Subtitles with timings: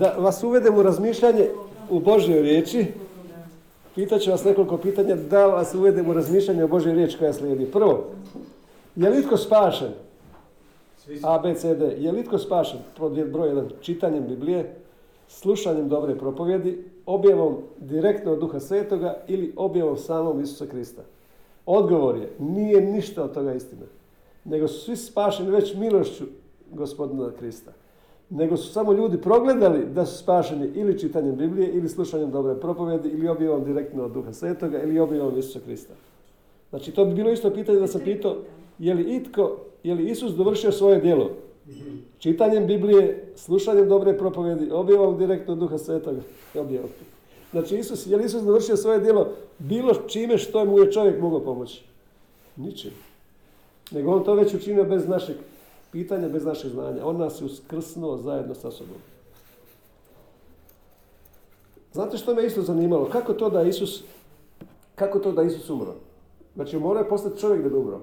[0.00, 1.48] da vas uvedem u razmišljanje
[1.90, 2.86] u Božoj riječi.
[3.94, 7.66] Pitaću vas nekoliko pitanja da vas uvedem u razmišljanje o Božoj riječi koja slijedi.
[7.66, 8.04] Prvo,
[8.96, 9.88] je li itko spašen?
[11.22, 11.94] A, B, C, D.
[11.98, 12.78] Je li itko spašen?
[13.32, 14.74] Broj jedan, čitanjem Biblije,
[15.28, 21.02] slušanjem dobre propovjedi, objavom direktno od Duha Svetoga ili objavom samom Isusa Krista.
[21.66, 23.86] Odgovor je, nije ništa od toga istina.
[24.44, 26.24] Nego su svi spašeni već milošću
[26.70, 27.72] gospodina Krista.
[28.30, 33.08] Nego su samo ljudi progledali da su spašeni ili čitanjem Biblije, ili slušanjem dobre propovjedi,
[33.08, 35.94] ili objavom direktno od Duha Svetoga, ili objavom Isusa Krista.
[36.70, 38.36] Znači, to bi bilo isto pitanje da sam pitao,
[38.78, 41.30] je li itko, je li Isus dovršio svoje djelo?
[42.18, 46.20] Čitanjem Biblije, slušanjem dobre propovjedi, objavom direktno od Duha Svetoga,
[46.54, 46.90] objavom.
[47.50, 49.28] Znači, Isus, je li Isus dovršio svoje djelo
[49.58, 51.82] bilo čime što mu je čovjek mogao pomoći?
[52.56, 52.90] Ničim.
[53.90, 55.36] Nego on to već učinio bez našeg
[55.92, 57.06] pitanja, bez našeg znanja.
[57.06, 58.96] On nas je uskrsnuo zajedno sa sobom.
[61.92, 63.08] Znate što me isto zanimalo?
[63.12, 64.02] Kako to da Isus,
[64.94, 65.94] kako to da Isus umro?
[66.54, 68.00] Znači, mora je postati čovjek da bi umro.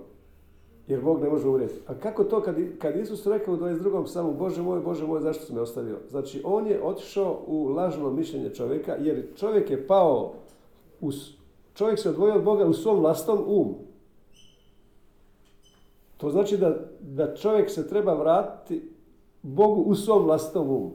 [0.88, 1.76] Jer Bog ne može umrijeti.
[1.88, 4.04] A kako to kad, kad Isus rekao u 22.
[4.06, 5.98] psalmu Bože moj, Bože moj, zašto si me ostavio?
[6.10, 10.34] Znači, on je otišao u lažno mišljenje čovjeka, jer čovjek je pao,
[11.02, 11.12] u,
[11.74, 13.76] čovjek se odvojio od Boga u svom vlastnom umu.
[16.18, 18.90] To znači da, da čovjek se treba vratiti
[19.42, 20.92] Bogu u svom vlastnom umu.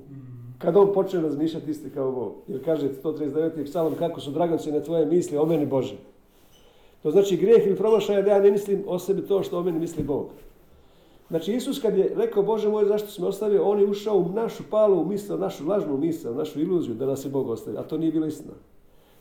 [0.58, 2.32] Kad on počne razmišljati isti kao Bog.
[2.48, 3.64] Jer kaže 139.
[3.64, 5.96] psalam kako su dragocjene tvoje misli o meni Bože.
[7.02, 9.78] To znači grijeh ili promašaj da ja ne mislim o sebi to što o meni
[9.78, 10.26] misli Bog.
[11.28, 14.28] Znači Isus kad je rekao Bože moj zašto si me ostavio, on je ušao u
[14.28, 17.80] našu palu misao, našu lažnu misao, našu iluziju da nas je Bog ostavio.
[17.80, 18.54] A to nije bilo istina.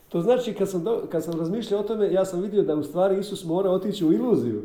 [0.09, 3.19] To znači kad sam, kad sam razmišljao o tome, ja sam vidio da u stvari
[3.19, 4.61] Isus mora otići u iluziju.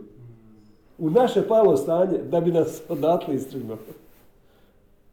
[0.99, 3.77] U naše palo stanje da bi nas odatle istrgnuo.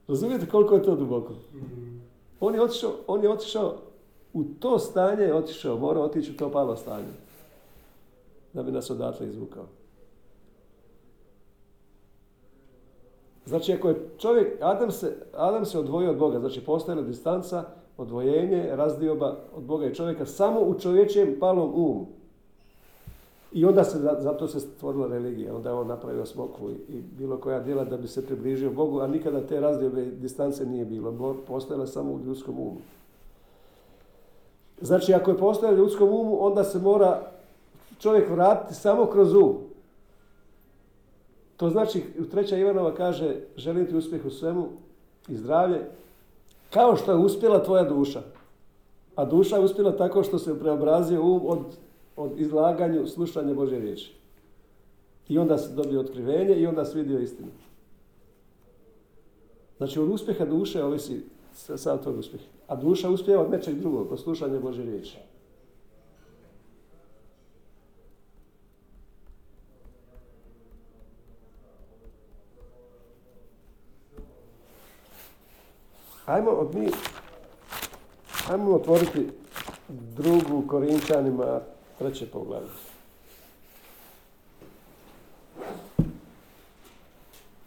[0.08, 1.34] Razumijete koliko je to duboko?
[2.40, 3.76] On je otišao, on je otišao
[4.34, 7.14] u to stanje je otišao, mora otići u to palo stanje
[8.54, 9.64] da bi nas odatle izvukao.
[13.46, 17.64] Znači, ako je čovjek, Adam se, Adam se odvojio od Boga, znači postojala distanca,
[17.98, 22.08] odvojenje, razdioba od Boga i čovjeka samo u čovječjem palom umu.
[23.54, 27.60] I onda se, zato se stvorila religija, onda je on napravio smokvu i, bilo koja
[27.60, 32.12] djela da bi se približio Bogu, a nikada te razdiobe distance nije bilo, postojala samo
[32.12, 32.78] u ljudskom umu.
[34.82, 37.22] Znači, ako je postojala u ljudskom umu, onda se mora
[38.00, 39.58] čovjek vratiti samo kroz um.
[41.58, 44.68] To znači, treća Ivanova kaže, želim ti uspjeh u svemu
[45.28, 45.82] i zdravlje,
[46.70, 48.22] kao što je uspjela tvoja duša.
[49.16, 51.60] A duša je uspjela tako što se preobrazio um od,
[52.16, 54.14] od izlaganju, slušanja Bože riječi.
[55.30, 57.48] I onda se dobio otkrivenje i onda se vidio istinu.
[59.78, 61.24] Znači, od uspjeha duše ovisi
[61.54, 62.42] sad tvoj uspjeh.
[62.68, 65.18] A duša uspjeva od nečeg drugog, od slušanja Bože riječi.
[76.26, 76.88] Ajmo od mi,
[78.50, 79.28] ajmo otvoriti
[79.90, 81.62] drugu Korinčanima
[81.98, 82.70] treće poglavlje.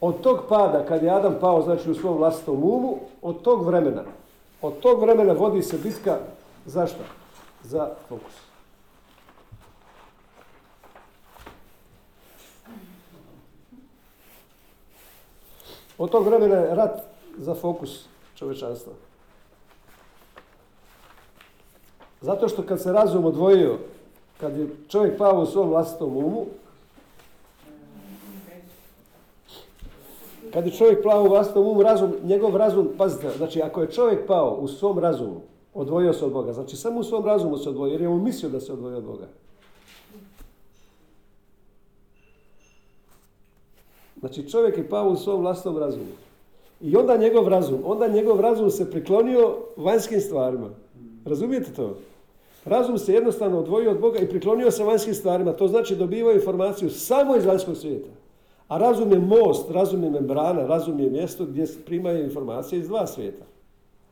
[0.00, 4.02] Od tog pada, kad je Adam pao, znači u svom vlastitom umu, od tog vremena,
[4.62, 6.18] od tog vremena vodi se bitka,
[6.66, 6.98] zašto?
[7.62, 8.32] Za fokus.
[15.98, 17.00] Od tog vremena je rat
[17.38, 18.04] za fokus
[18.34, 18.92] čovečanstva.
[22.20, 23.78] Zato što kad se razum odvojio,
[24.40, 26.46] kad je čovjek pao u svom vlastitom umu,
[30.52, 34.26] kad je čovjek pao u vlastitom umu, razum, njegov razum, pazite, znači ako je čovjek
[34.26, 35.40] pao u svom razumu,
[35.74, 38.50] odvojio se od Boga, znači samo u svom razumu se odvojio, jer je on mislio
[38.50, 39.26] da se odvojio od Boga.
[44.20, 46.12] Znači čovjek je pao u svom vlastnom razumu.
[46.80, 50.70] I onda njegov razum, onda njegov razum se priklonio vanjskim stvarima.
[51.24, 51.96] Razumijete to?
[52.66, 55.52] Razum se jednostavno odvojio od Boga i priklonio se vanjskim stvarima.
[55.52, 58.08] To znači dobivao informaciju samo iz vanjskog svijeta.
[58.68, 62.88] A razum je most, razum je membrana, razum je mjesto gdje se primaju informacije iz
[62.88, 63.44] dva svijeta.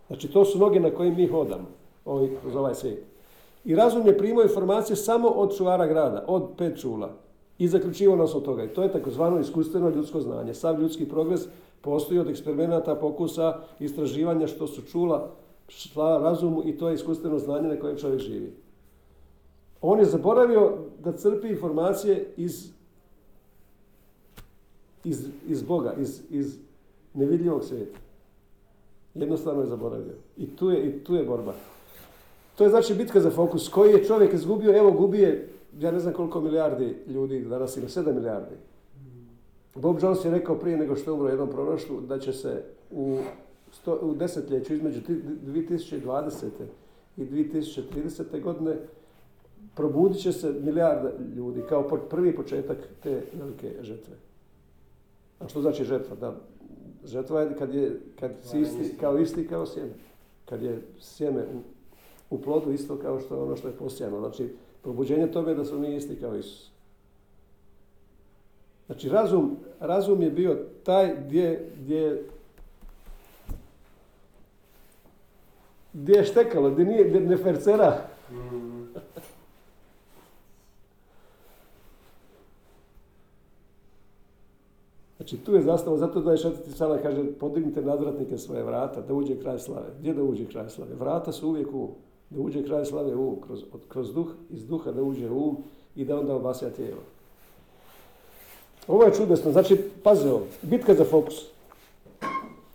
[0.07, 1.67] Znači to su noge na kojim mi hodamo
[2.05, 3.05] ovaj, kroz ovaj svijet.
[3.65, 7.11] I razum je primao informacije samo od čuvara grada, od pet čula.
[7.59, 8.65] I zaključivao nas od toga.
[8.65, 10.55] I to je takozvano iskustveno ljudsko znanje.
[10.55, 11.41] Sav ljudski progres
[11.81, 15.29] Postoji od eksperimenata, pokusa, istraživanja što su čula,
[15.69, 18.53] šla razumu i to je iskustveno znanje na kojem čovjek živi.
[19.81, 20.73] On je zaboravio
[21.05, 22.71] da crpi informacije iz,
[25.05, 26.59] iz, iz Boga, iz, iz
[27.15, 27.99] nevidljivog svijeta.
[29.15, 30.15] Jednostavno je zaboravio.
[30.37, 31.55] I tu je, i tu je borba.
[32.57, 33.69] To je znači bitka za fokus.
[33.69, 38.13] Koji je čovjek izgubio, evo gubije, ja ne znam koliko milijardi ljudi, danas ima 7
[38.13, 38.55] milijardi.
[39.75, 43.19] Bob Jones je rekao prije nego što je umro jednom proroštvu da će se u,
[43.75, 46.47] sto, u desetljeću između 2020.
[47.17, 48.43] i 2030.
[48.43, 48.77] godine
[49.75, 54.15] probudit će se milijarda ljudi kao prvi početak te velike žetve.
[55.39, 56.17] A što znači žetva?
[56.17, 56.37] Da,
[57.05, 59.93] žetva je kad, je, kad si isti, kao isti kao sjeme.
[60.45, 61.61] Kad je sjeme u,
[62.35, 64.19] u plodu isto kao što ono što je posijano.
[64.21, 64.49] Znači,
[64.83, 66.71] probuđenje toga je da smo mi isti kao Isus.
[68.87, 72.25] Znači, razum, razum je bio taj gdje, gdje,
[75.95, 78.07] gdje je štekalo, gdje nije, gdje ne fercera.
[85.17, 86.53] Znači tu je zastava, zato 24.
[86.77, 89.89] sala kaže podignite nadvratnike svoje vrata, da uđe kraj slave.
[89.99, 90.95] Gdje da uđe kraj slave?
[90.95, 91.89] Vrata su uvijek u
[92.31, 95.55] da uđe kraj slave u kroz, kroz duh, iz duha da uđe u
[95.97, 97.03] i da onda obasja tijelo.
[98.89, 101.54] Ovo je čudesno, znači, pazi ovo, bitka za fokus.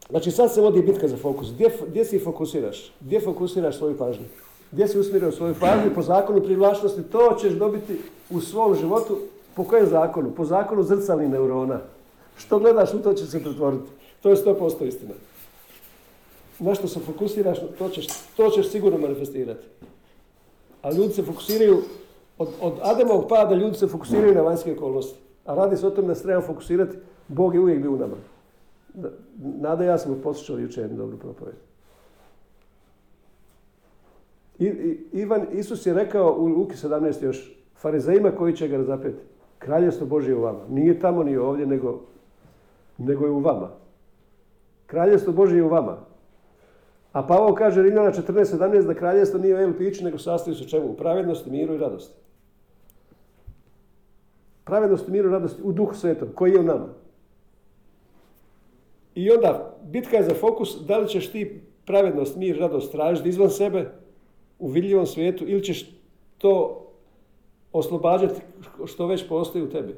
[0.10, 1.52] Znači sad se vodi bitka za fokus.
[1.54, 2.94] Gdje, gdje si fokusiraš?
[3.02, 4.26] Gdje fokusiraš svoju pažnju?
[4.72, 5.96] Gdje si usmjerio svoju pažnju?
[5.96, 9.18] Po zakonu privlačnosti to ćeš dobiti u svom životu.
[9.56, 10.32] Po kojem zakonu?
[10.32, 11.80] Po zakonu zrcalnih neurona.
[12.38, 13.90] Što gledaš, u to će se pretvoriti.
[14.22, 15.14] To je 100% istina.
[16.60, 18.08] Na što se fokusiraš, to ćeš,
[18.38, 19.66] to ćeš sigurno manifestirati.
[20.82, 21.82] A ljudi se fokusiraju,
[22.38, 25.20] od, od Ademovog pada ljudi se fokusiraju na vanjske okolnosti.
[25.46, 26.98] A radi se o tome da se treba fokusirati,
[27.28, 28.16] Bog je uvijek bio u nama.
[29.38, 31.18] Nada ja sam poslušao jučer jednu dobru
[34.60, 34.68] I,
[35.12, 39.24] Ivan, Isus je rekao u Luki 17 još, farizejima koji će ga razapeti,
[39.60, 40.60] kraljevstvo Božje u vama.
[40.70, 42.02] Nije tamo ni ovdje, nego
[43.00, 43.70] nego je u vama.
[44.86, 45.98] Kraljevstvo Božje je u vama.
[47.12, 50.92] A Pavao kaže Rimljana 14.17 da kraljevstvo nije u jelu piću, nego sastoji se čemu?
[50.92, 52.16] U pravednosti, miru i radosti.
[54.64, 56.88] Pravednosti, miru i radosti u duhu svetom, koji je u nama.
[59.16, 63.50] I onda, bitka je za fokus, da li ćeš ti pravednost, mir, radost tražiti izvan
[63.50, 63.92] sebe,
[64.60, 65.92] u vidljivom svijetu, ili ćeš
[66.38, 66.86] to
[67.72, 68.42] oslobađati
[68.86, 69.96] što već postoji u tebi.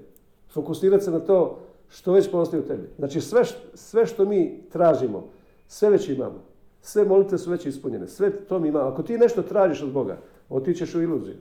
[0.49, 1.59] Fokusirati se na to
[1.89, 2.89] što već postoji u tebi.
[2.97, 3.43] Znači sve,
[3.73, 5.27] sve što mi tražimo,
[5.67, 6.43] sve već imamo.
[6.81, 8.07] Sve molite su već ispunjene.
[8.07, 8.89] Sve to mi imamo.
[8.89, 10.17] Ako ti nešto tražiš od Boga,
[10.49, 11.35] otićeš u iluziju.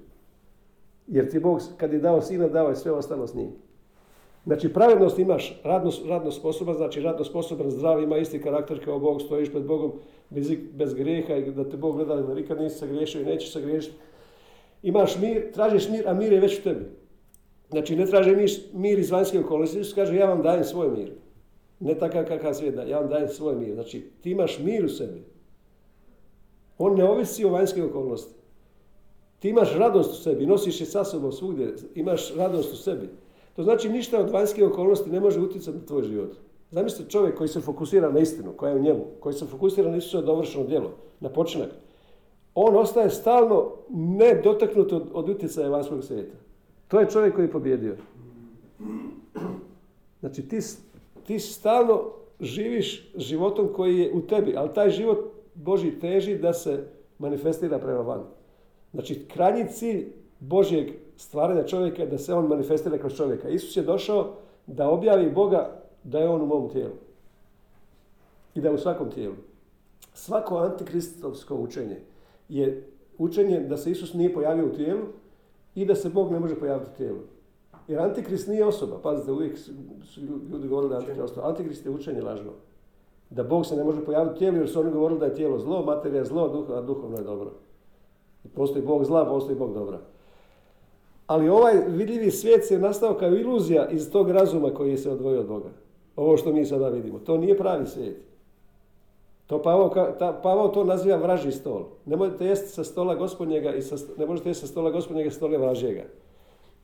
[1.06, 3.50] Jer ti Bog, kad je dao sina, dao je sve ostalo s njim.
[4.46, 9.22] Znači, pravednost imaš, radno, radno sposoban, znači radno sposoban, zdrav, ima isti karakter kao Bog,
[9.22, 9.92] stojiš pred Bogom
[10.30, 13.96] bez, bez grijeha i da te Bog gleda, da nikad nisi sagriješio i nećeš sagriješiti.
[14.82, 16.84] Imaš mir, tražiš mir, a mir je već u tebi.
[17.70, 18.36] Znači, ne traže
[18.72, 21.12] mir iz vanjske okolnosti, Isus kaže, ja vam dajem svoj mir.
[21.80, 23.74] Ne takav kakav svijet da, ja vam dajem svoj mir.
[23.74, 25.22] Znači, ti imaš mir u sebi.
[26.78, 28.34] On ne ovisi o vanjske okolnosti.
[29.38, 33.08] Ti imaš radost u sebi, nosiš je sa sobom svugdje, imaš radost u sebi.
[33.60, 36.36] To znači ništa od vanjske okolnosti ne može utjecati na tvoj život.
[36.70, 39.96] Zamislite čovjek koji se fokusira na istinu, koja je u njemu, koji se fokusira na
[39.96, 40.90] Isusovo dovršeno djelo,
[41.20, 41.68] na počinak.
[42.54, 46.36] On ostaje stalno nedotaknut od, od utjecaja vanjskog svijeta.
[46.88, 47.96] To je čovjek koji je pobjedio.
[50.20, 50.58] Znači ti,
[51.26, 52.02] ti stalno
[52.40, 56.86] živiš životom koji je u tebi, ali taj život Boži teži da se
[57.18, 58.22] manifestira prema van.
[58.92, 60.06] Znači krajnji cilj
[60.38, 60.90] Božjeg
[61.20, 63.48] stvaranja čovjeka je da se on manifestira kroz čovjeka.
[63.48, 64.32] Isus je došao
[64.66, 66.94] da objavi Boga da je on u mom tijelu.
[68.54, 69.34] I da je u svakom tijelu.
[70.14, 72.00] Svako antikristovsko učenje
[72.48, 72.86] je
[73.18, 75.00] učenje da se Isus nije pojavio u tijelu,
[75.74, 77.18] i da se Bog ne može pojaviti u tijelu.
[77.88, 78.98] Jer Antikrist nije osoba.
[79.02, 79.58] Pazite, uvijek
[80.04, 80.20] su
[80.52, 81.38] ljudi govorili da je Antikrist.
[81.38, 82.50] Antikrist je učenje lažno.
[83.30, 85.58] Da Bog se ne može pojaviti u tijelu jer su oni govorili da je tijelo
[85.58, 87.52] zlo, materija je zlo, a duhovno je dobro.
[88.54, 89.98] Postoji Bog zla, postoji Bog dobra.
[91.30, 95.40] Ali ovaj vidljivi svijet se je nastao kao iluzija iz tog razuma koji se odvojio
[95.40, 95.68] od Boga.
[96.16, 97.18] Ovo što mi sada vidimo.
[97.18, 98.16] To nije pravi svijet.
[99.46, 99.62] To
[100.42, 101.84] Pavao, to naziva vraži stol.
[102.06, 105.32] Ne možete jesti sa stola gospodnjega i sa, ne možete jesti sa stola gospodnjega i
[105.32, 106.02] stola vražijega.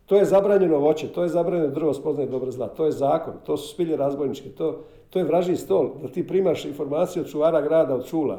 [0.06, 3.56] To je zabranjeno voće, to je zabranjeno drvo spoznaje dobro zla, to je zakon, to
[3.56, 7.94] su spilje razbojničke, to, to je vraži stol, da ti primaš informaciju od čuvara grada,
[7.94, 8.38] od čula.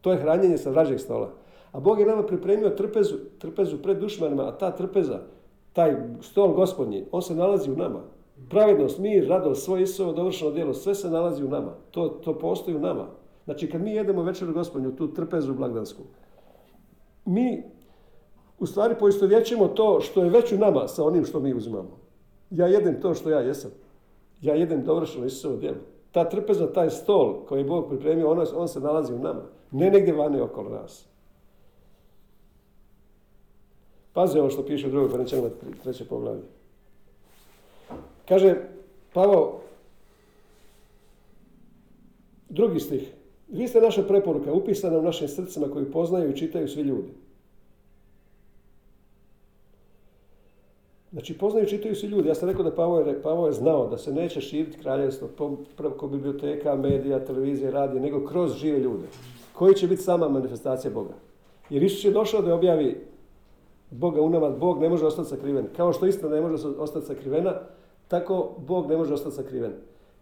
[0.00, 1.30] To je hranjenje sa vražeg stola.
[1.72, 5.20] A Bog je nama pripremio trpezu, trpezu pred dušmanima, a ta trpeza,
[5.76, 8.00] taj stol gospodnji, on se nalazi u nama.
[8.50, 11.72] Pravednost, mir, radost, svoje Isusovo dovršeno djelo, sve se nalazi u nama.
[11.90, 13.06] To, to postoji u nama.
[13.44, 16.02] Znači kad mi jedemo večeru gospodnju, tu trpezu blagdansku,
[17.24, 17.62] mi
[18.58, 21.98] u stvari poistovjećujemo to što je već u nama sa onim što mi uzimamo.
[22.50, 23.70] Ja jedem to što ja jesam.
[24.40, 25.76] Ja jedem dovršeno Isusovo djelo.
[26.12, 29.42] Ta trpeza, taj stol koji je Bog pripremio, on, on se nalazi u nama.
[29.70, 31.08] Ne negdje vani okolo nas.
[34.16, 35.48] Pazi ovo što piše u drugoj Korinčanima
[35.82, 36.42] treće poglavlje.
[38.28, 38.54] Kaže
[39.12, 39.60] Pavao,
[42.48, 43.12] drugi stih,
[43.48, 47.08] vi ste naša preporuka upisana u našim srcima koji poznaju i čitaju svi ljudi.
[51.12, 52.28] Znači, poznaju i čitaju svi ljudi.
[52.28, 55.28] Ja sam rekao da Pavo je, Pavo znao da se neće širiti kraljevstvo
[55.76, 59.06] preko biblioteka, medija, televizije, radije, nego kroz žive ljude.
[59.52, 61.14] Koji će biti sama manifestacija Boga.
[61.70, 63.15] Jer Isus je došao da objavi
[63.90, 64.50] Boga u nama.
[64.50, 65.66] Bog ne može ostati sakriven.
[65.76, 67.54] Kao što istina ne može ostati sakrivena,
[68.08, 69.72] tako Bog ne može ostati sakriven.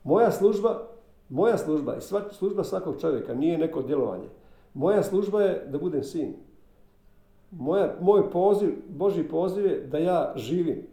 [0.05, 0.83] Moja služba,
[1.29, 2.01] moja služba i
[2.33, 4.29] služba svakog čovjeka nije neko djelovanje.
[4.75, 6.35] Moja služba je da budem sin.
[7.51, 10.87] Moja, moj poziv, Boži poziv je da ja živim.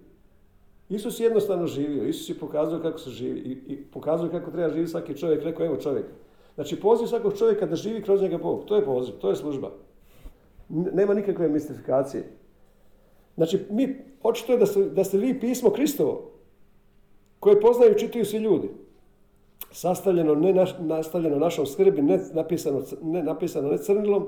[0.90, 2.04] Isus je jednostavno živio.
[2.04, 3.40] Isus je pokazao kako se živi.
[3.40, 5.44] I, i pokazao kako treba živjeti svaki čovjek.
[5.44, 6.06] Rekao, evo čovjek.
[6.56, 8.66] Znači, poziv svakog čovjeka da živi kroz njega Bog.
[8.66, 9.72] To je poziv, to je služba.
[10.70, 12.41] Nema nikakve mistifikacije.
[13.42, 16.32] Znači, mi, očito je da ste, da ste vi pismo Kristovo,
[17.40, 18.70] koje poznaju i čitaju svi ljudi.
[19.72, 24.28] Sastavljeno, ne nastavljeno našom skrbi, ne napisano, ne napisano ne crnilom,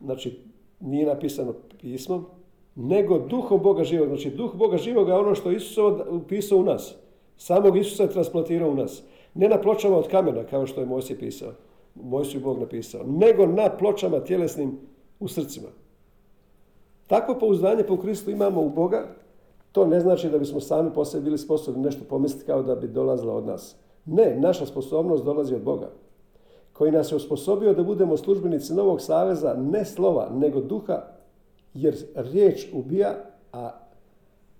[0.00, 0.40] znači
[0.80, 2.26] nije napisano pismom,
[2.74, 4.08] nego duhom Boga živog.
[4.08, 5.78] Znači duh Boga živoga je ono što Isus
[6.10, 6.94] upisao u nas.
[7.36, 9.02] Samog Isusa je transplantirao u nas.
[9.34, 11.52] Ne na pločama od kamena, kao što je Mojsije pisao.
[11.94, 13.04] Mojsiju Bog napisao.
[13.06, 14.78] Nego na pločama tjelesnim
[15.20, 15.68] u srcima.
[17.08, 19.06] Takvo pouzdanje po Kristu imamo u Boga,
[19.72, 22.88] to ne znači da bismo sami po sebi bili sposobni nešto pomisliti kao da bi
[22.88, 23.76] dolazila od nas.
[24.06, 25.90] Ne, naša sposobnost dolazi od Boga
[26.78, 31.02] koji nas je osposobio da budemo službenici Novog Saveza ne slova, nego duha,
[31.74, 33.14] jer riječ ubija,
[33.52, 33.70] a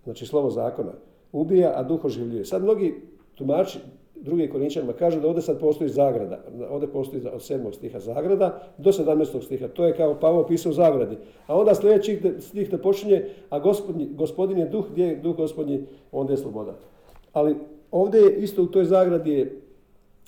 [0.04, 0.92] znači slovo zakona,
[1.32, 2.44] ubija, a duh oživljuje.
[2.44, 3.02] Sad mnogi
[3.34, 3.78] tumači
[4.20, 6.44] drugi korinčanima kažu da ovdje sad postoji zagrada.
[6.70, 7.74] Ovdje postoji od 7.
[7.74, 9.44] stiha zagrada do 17.
[9.44, 9.68] stiha.
[9.68, 11.16] To je kao Pavao pisao u zagradi.
[11.46, 13.58] A onda sljedeći stih da počinje, a
[14.12, 16.74] gospodin je duh, gdje je duh gospodnji, onda je sloboda.
[17.32, 17.56] Ali
[17.90, 19.60] ovdje je isto u toj zagradi je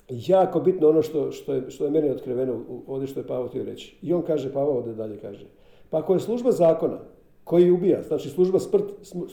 [0.09, 3.63] jako bitno ono što, što, je, što je meni otkriveno ovdje što je Pavao htio
[3.63, 3.95] reći.
[4.01, 5.45] I on kaže, Pavao ovdje dalje kaže,
[5.89, 6.99] pa ako je služba zakona
[7.43, 8.59] koji ubija, znači služba,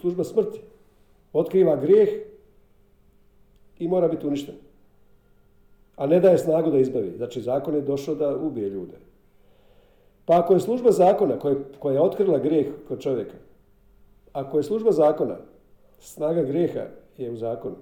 [0.00, 0.60] služba smrti,
[1.32, 2.08] otkriva grijeh
[3.78, 4.54] i mora biti uništen.
[5.96, 7.12] A ne daje snagu da izbavi.
[7.16, 8.96] Znači zakon je došao da ubije ljude.
[10.24, 13.36] Pa ako je služba zakona koja, koja je otkrila grijeh kod čovjeka,
[14.32, 15.36] ako je služba zakona,
[16.00, 16.84] snaga grijeha
[17.16, 17.76] je u zakonu.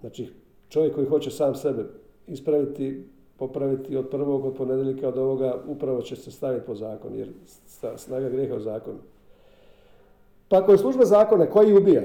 [0.00, 0.28] Znači,
[0.68, 1.84] čovjek koji hoće sam sebe
[2.26, 3.04] ispraviti,
[3.36, 7.28] popraviti od prvog, od ponedjeljka, od ovoga, upravo će se staviti po zakon, jer
[7.96, 8.98] snaga grijeha u zakonu.
[10.48, 12.02] Pa ako je služba zakona koji ubija,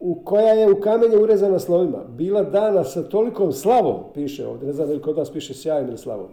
[0.00, 4.72] u koja je u kamenje urezana slovima, bila dana sa tolikom slavom, piše ovdje, ne
[4.72, 6.28] znam li kod vas piše sjajim ili slavom,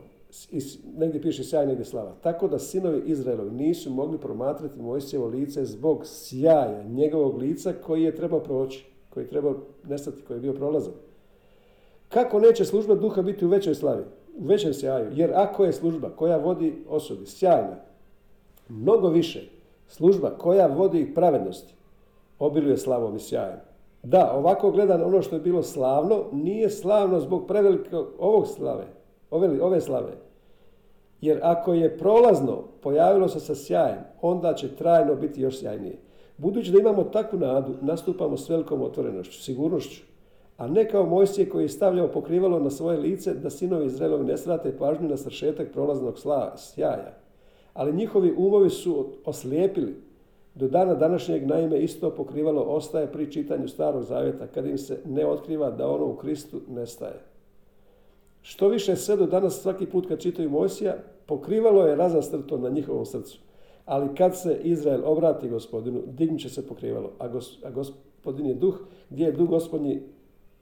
[0.97, 2.11] negdje piše sjaj, negdje slava.
[2.21, 8.15] Tako da sinovi Izraelovi nisu mogli promatrati Mojsijevo lice zbog sjaja njegovog lica koji je
[8.15, 8.85] trebao proći
[9.17, 9.55] koji je trebao
[9.87, 10.93] nestati, koji je bio prolazan.
[12.09, 14.03] Kako neće služba duha biti u većoj slavi,
[14.37, 15.11] u većem sjaju?
[15.13, 17.75] Jer ako je služba koja vodi osobi sjajna,
[18.69, 19.49] mnogo više
[19.87, 21.73] služba koja vodi pravednosti,
[22.39, 23.59] obiluje slavom i sjajem.
[24.03, 28.85] Da, ovako gledan ono što je bilo slavno, nije slavno zbog prevelikog ovog slave,
[29.31, 30.11] ove, ove slave.
[31.21, 35.97] Jer ako je prolazno pojavilo se sa sjajem, onda će trajno biti još sjajnije.
[36.37, 40.03] Budući da imamo takvu nadu, nastupamo s velikom otvorenošću, sigurnošću,
[40.57, 44.37] a ne kao Mojsije koji je stavljao pokrivalo na svoje lice da sinovi Izraelovi ne
[44.37, 47.17] srate pažnju na sršetak prolaznog slava, sjaja.
[47.73, 49.95] Ali njihovi umovi su oslijepili.
[50.59, 55.25] Do dana današnjeg naime isto pokrivalo ostaje pri čitanju starog zavjeta kad im se ne
[55.25, 57.19] otkriva da ono u Kristu nestaje.
[58.41, 60.95] Što više sve do danas svaki put kad čitaju Mojsija,
[61.25, 63.39] pokrivalo je razastrto na njihovom srcu.
[63.85, 67.11] Ali kad se Izrael obrati gospodinu, dignut će se pokrivalo.
[67.19, 67.25] A,
[67.63, 70.01] a gospodin je duh, gdje je duh gospodnji,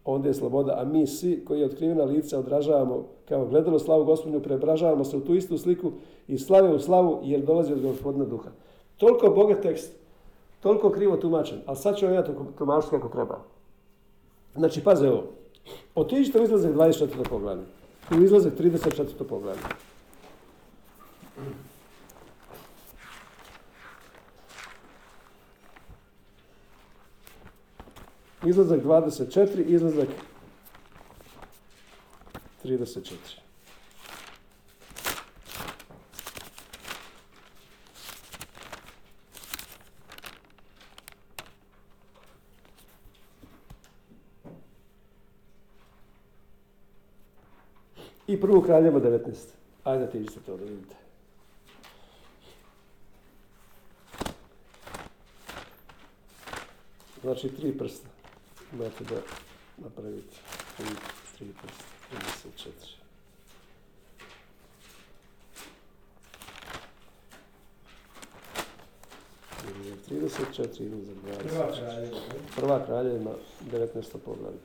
[0.05, 0.75] onda je sloboda.
[0.77, 5.35] A mi svi koji otkrivena lica odražavamo kao gledalo slavu gospodinu, preobražavamo se u tu
[5.35, 5.91] istu sliku
[6.27, 8.49] i slave u slavu jer dolazi od gospodina duha.
[8.97, 9.91] Toliko bogat tekst,
[10.59, 13.39] toliko krivo tumačen, ali sad ću vam ja to tumačiti kako treba.
[14.55, 15.23] Znači, paze ovo.
[15.95, 17.29] Otiđite u izlazak 24.
[17.29, 17.63] poglavlja.
[18.11, 19.23] U izlazak 34.
[19.29, 19.61] poglavlja.
[28.45, 30.07] Izlazak 24, izlazak
[32.63, 33.44] 34.
[48.27, 49.34] i prvu kraljeva 19.
[49.84, 50.96] Ajde, ti isto to da vidite.
[57.22, 58.08] Znači, tri prsta.
[58.74, 59.15] Imate da
[59.77, 60.38] napraviti.
[60.77, 60.86] Tri,
[61.38, 61.84] tri prsta.
[62.12, 62.72] 34.
[70.12, 71.50] Ili 34 ili za 20.
[71.50, 71.72] Prva.
[72.55, 73.32] Prva kraljevima,
[73.72, 74.17] 19.
[74.25, 74.60] poglavlje.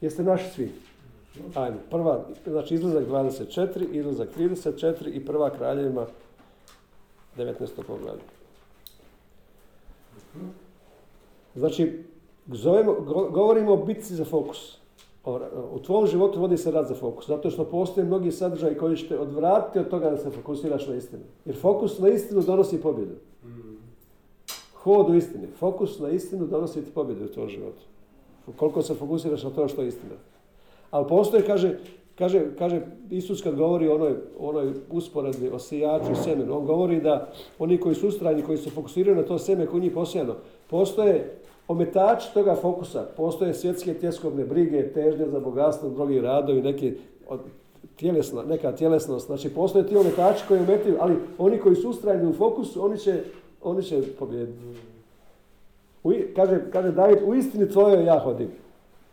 [0.00, 0.72] Jeste naši svi?
[1.54, 6.06] Ajmo, prva, znači izlazak 24, izlazak 34 i prva kraljevima
[7.36, 7.68] 19.
[7.86, 8.22] poglavlje.
[11.54, 12.04] Znači,
[12.52, 14.76] zovemo, go- govorimo o bitci za fokus.
[15.72, 19.18] U tvom životu vodi se rad za fokus, zato što postoje mnogi sadržaji koji ćete
[19.18, 21.22] odvratiti od toga da se fokusiraš na istinu.
[21.44, 23.14] Jer fokus na istinu donosi pobjedu.
[24.74, 25.46] Hod u istini.
[25.58, 27.82] Fokus na istinu donosi ti pobjedu u tvojom životu.
[28.56, 30.14] Koliko se fokusiraš na to što je istina.
[30.90, 31.78] Ali postoje, kaže,
[32.18, 32.80] kaže, kaže
[33.10, 37.94] Isus kad govori o onoj, onoj usporedbi o sijaču i on govori da oni koji
[37.94, 40.34] su ustrajni, koji se fokusiraju na to seme koji njih posijano,
[40.70, 41.36] postoje
[41.68, 46.92] ometači toga fokusa, postoje svjetske tjeskovne brige, težnje za bogatstvo, drugi radovi, neki
[47.28, 47.40] od,
[47.96, 52.32] tjelesna, neka tjelesnost, znači postoje ti ometači koji ometaju, ali oni koji su ustrajni u
[52.32, 53.22] fokusu, oni će,
[53.62, 54.58] oni će pobijediti.
[56.04, 58.48] U, kaže, kaže David, u istini tvojoj ja hodim.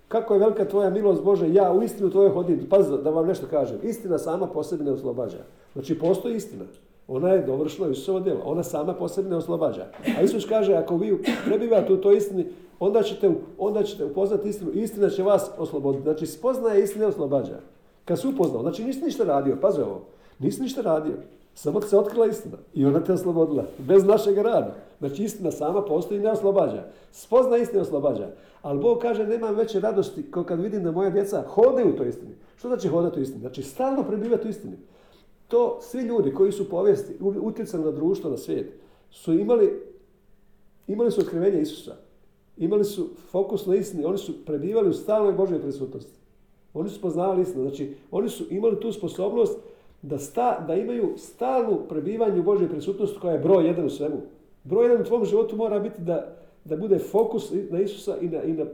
[0.07, 2.67] Kako je velika tvoja milost Bože, ja u istinu tvojoj hodim.
[2.69, 3.77] Pazite, da vam nešto kažem.
[3.83, 5.37] Istina sama po sebi ne oslobađa.
[5.73, 6.63] Znači, postoji istina.
[7.07, 8.39] Ona je dovršila Isusovo djelo.
[8.45, 9.85] Ona sama po sebi ne oslobađa.
[10.17, 12.47] A Isus kaže, ako vi prebivate u toj istini,
[12.79, 14.71] onda ćete, onda ćete upoznati istinu.
[14.71, 16.03] Istina će vas osloboditi.
[16.03, 17.59] Znači, spoznaje istine oslobađa.
[18.05, 20.01] Kad si upoznao, znači nisi ništa radio, pazi ovo,
[20.39, 21.13] nisi ništa radio.
[21.57, 23.65] Samo se otkrila istina i ona te oslobodila.
[23.77, 24.75] Bez našeg rada.
[24.99, 26.83] Znači istina sama postoji i ne oslobađa.
[27.11, 28.29] Spozna istina oslobađa.
[28.61, 32.09] Ali Bog kaže nemam veće radosti kao kad vidim da moja djeca hode u toj
[32.09, 32.31] istini.
[32.57, 33.39] Što znači hodati u istini?
[33.39, 34.77] Znači stalno prebivati u istini.
[35.47, 38.73] To svi ljudi koji su povijesti, utjecali na društvo, na svijet,
[39.11, 39.81] su imali,
[40.87, 41.95] imali su otkrivenje Isusa.
[42.57, 44.05] Imali su fokus na istini.
[44.05, 46.17] Oni su prebivali u stalnoj Božoj prisutnosti.
[46.73, 47.61] Oni su poznavali istinu.
[47.61, 49.59] Znači, oni su imali tu sposobnost
[50.01, 54.21] da, sta, da imaju stalnu prebivanje u Božoj prisutnosti koja je broj jedan u svemu.
[54.63, 58.43] Broj jedan u tvom životu mora biti da, da bude fokus na Isusa i na,
[58.43, 58.65] i na,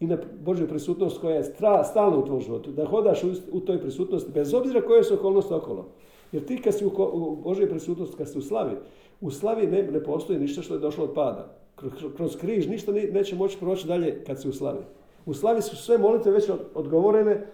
[0.00, 2.70] i na Božju prisutnost koja je stra, stalna u tvom životu.
[2.70, 5.88] Da hodaš u, u toj prisutnosti bez obzira koje su okolnosti okolo.
[6.32, 8.76] Jer ti kad si u, u Božoj prisutnosti, kad si u slavi,
[9.20, 11.54] u slavi ne, ne postoji ništa što je došlo od pada.
[11.76, 14.78] Kroz, kroz križ ništa ne- neće moći proći dalje kad si u slavi.
[15.26, 17.46] U slavi su sve molitve već od- odgovorene,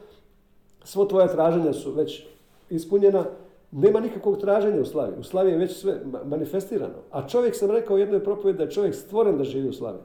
[0.84, 2.26] svo tvoja traženja su već
[2.70, 3.24] ispunjena,
[3.72, 5.12] nema nikakvog traženja u slavi.
[5.20, 6.94] U slavi je već sve ma- manifestirano.
[7.10, 9.98] A čovjek sam rekao u jednoj propovedi da je čovjek stvoren da živi u slavi.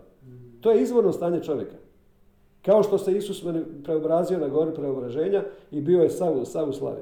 [0.61, 1.75] To je izvorno stanje čovjeka.
[2.65, 3.43] Kao što se Isus
[3.83, 7.01] preobrazio na gori preobraženja i bio je sav, sav u slavi.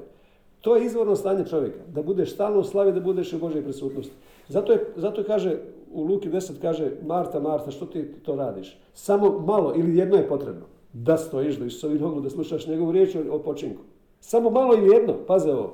[0.60, 1.78] To je izvorno stanje čovjeka.
[1.94, 4.12] Da budeš stalno u slavi, da budeš u Božoj prisutnosti.
[4.48, 5.56] Zato, je, zato kaže,
[5.92, 8.78] u Luki 10 kaže, Marta, Marta, što ti to radiš?
[8.94, 10.62] Samo malo ili jedno je potrebno.
[10.92, 13.82] Da stojiš do Isusovi nogu, da slušaš njegovu riječ o počinku.
[14.20, 15.72] Samo malo ili jedno, paze ovo.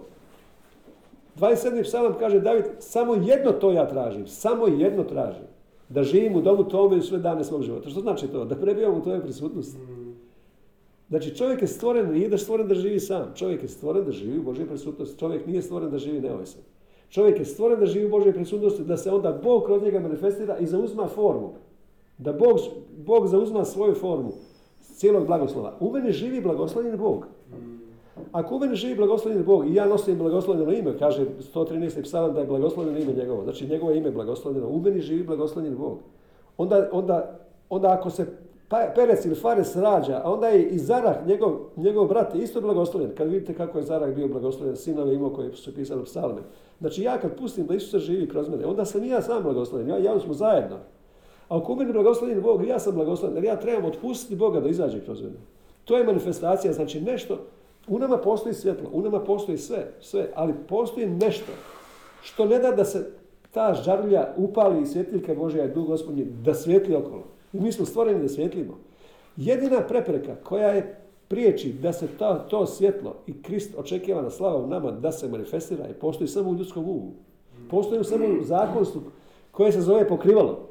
[1.39, 1.83] 27.
[1.83, 5.45] psalam kaže David, samo jedno to ja tražim, samo jedno tražim.
[5.89, 7.91] Da živim u domu tome i sve dane svog života.
[7.91, 8.45] Što znači to?
[8.45, 9.79] Da prebivam u tvojoj prisutnosti.
[11.09, 13.33] Znači čovjek je stvoren, nije da stvoren da živi sam.
[13.35, 15.19] Čovjek je stvoren da živi u Božoj prisutnosti.
[15.19, 16.63] Čovjek nije stvoren da živi neovisan.
[17.11, 20.59] Čovjek je stvoren da živi u Božoj prisutnosti, da se onda Bog kroz njega manifestira
[20.59, 21.53] i zauzma formu.
[22.19, 22.59] Da Bog,
[22.97, 24.33] Bog zauzma svoju formu
[24.81, 25.77] cijelog blagoslova.
[25.81, 27.27] U meni živi blagoslovljen Bog.
[28.33, 32.03] Ako u meni živi blagoslovljen Bog i ja nosim blagoslovljeno ime, kaže 113.
[32.03, 35.77] psalam da je blagoslovljeno ime njegovo, znači njegovo ime je blagoslovljeno, u meni živi blagoslovljen
[35.77, 35.99] Bog.
[36.59, 37.39] Onda, onda,
[37.71, 38.27] onda ako se
[38.69, 42.61] pa- Perec ili Fares rađa, a onda je i Zarah, njegov, njegov brat, je isto
[42.61, 43.15] blagoslovljen.
[43.17, 46.41] Kad vidite kako je Zarah bio blagoslovljen, sinove imao koji su pisali psalme.
[46.81, 49.89] Znači ja kad pustim da Isus živi kroz mene, onda sam i ja sam blagoslovljen,
[49.89, 50.77] ja, ja smo zajedno.
[51.49, 54.69] A ako u meni blagoslovljen Bog, ja sam blagoslovljen, jer ja trebam otpustiti Boga da
[54.69, 55.37] izađe kroz mene.
[55.85, 57.39] To je manifestacija, znači nešto,
[57.89, 61.53] u nama postoji svjetlo, u nama postoji sve, sve, ali postoji nešto
[62.23, 63.11] što ne da da se
[63.51, 67.23] ta žarulja upali i svjetiljka Božja je duh gospodnji da svijetli okolo.
[67.53, 68.79] I mi smo stvoreni da svjetlimo.
[69.37, 74.67] Jedina prepreka koja je priječi da se ta, to svjetlo i Krist očekivana slava u
[74.67, 77.13] nama da se manifestira i postoji samo u ljudskom umu.
[77.71, 79.03] Postoji samo u zakonstvu
[79.51, 80.69] koje se zove pokrivalo.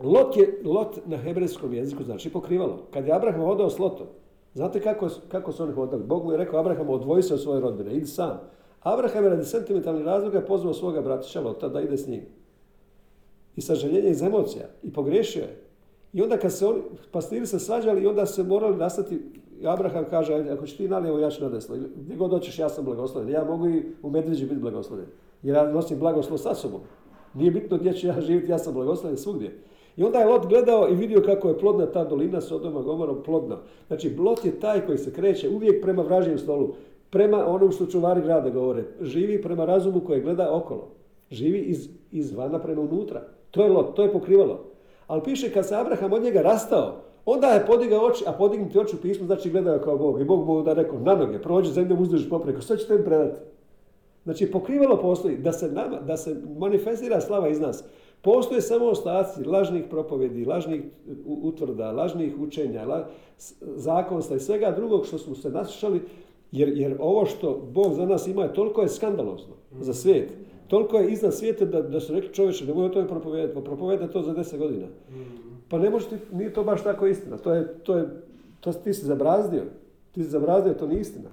[0.00, 2.82] Lot je, lot na hebrejskom jeziku znači pokrivalo.
[2.90, 4.06] Kad je Abraham hodao s Lotom,
[4.54, 6.04] znate kako, kako su oni hodali?
[6.04, 8.40] Bog mu je rekao Abraham odvoji se od svoje rodbine, idi sam.
[8.80, 12.22] Abraham je radi sentimentalnih razloga pozvao svoga bratića Lota da ide s njim.
[13.56, 14.66] I sažaljenje iz emocija.
[14.82, 15.60] I pogriješio je.
[16.12, 16.80] I onda kad se oni,
[17.12, 19.22] pastiri se svađali i onda se morali nastati
[19.64, 21.76] Abraham kaže, "Ajde, ako ćeš ti nalijevo, ja ću na desno.
[21.96, 23.28] Gdje god doćeš, ja sam blagosloven.
[23.28, 25.06] Ja mogu i u Medveđi biti blagosloven.
[25.42, 26.80] Jer ja nosim blagoslov sa sobom.
[27.34, 29.58] Nije bitno gdje ću ja živjeti, ja sam blagosloven svugdje.
[29.96, 33.56] I onda je Lot gledao i vidio kako je plodna ta dolina Sodoma Gomorom plodna.
[33.86, 36.74] Znači, Lot je taj koji se kreće uvijek prema vražnjem stolu.
[37.10, 38.84] Prema onom što čuvari grada govore.
[39.00, 40.88] Živi prema razumu koji gleda okolo.
[41.30, 43.22] Živi iz, izvana prema unutra.
[43.50, 44.64] To je Lot, to je pokrivalo.
[45.06, 48.96] Ali piše kad se Abraham od njega rastao, onda je podigao oči, a podignuti oči
[48.96, 50.20] u pismu znači gledao kao Bog.
[50.20, 53.40] I Bog mu onda rekao, na noge, prođi zemljom uzduži popreko, što će tebi predati?
[54.24, 57.84] Znači pokrivalo postoji, da se, nama, da se manifestira slava iz nas.
[58.22, 60.82] Postoje samo ostaci lažnih propovedi, lažnih
[61.26, 63.06] utvrda, lažnih učenja, la,
[63.76, 66.00] zakonstva i svega drugog što smo se naslušali,
[66.52, 70.32] jer, jer ovo što Bog za nas ima je toliko je skandalozno za svijet.
[70.68, 74.08] Toliko je iznad svijeta da, da su rekli čovječe, nemoj o tome propovedati, pa propoveda
[74.08, 74.86] to za deset godina.
[75.68, 77.36] Pa ne može ti, nije to baš tako istina.
[77.36, 78.08] To je, to je,
[78.60, 79.62] to ti si zabrazdio.
[80.12, 81.30] Ti si zabrazdio, to nije istina.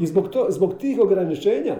[0.00, 1.76] I zbog, to, zbog tih ograničenja,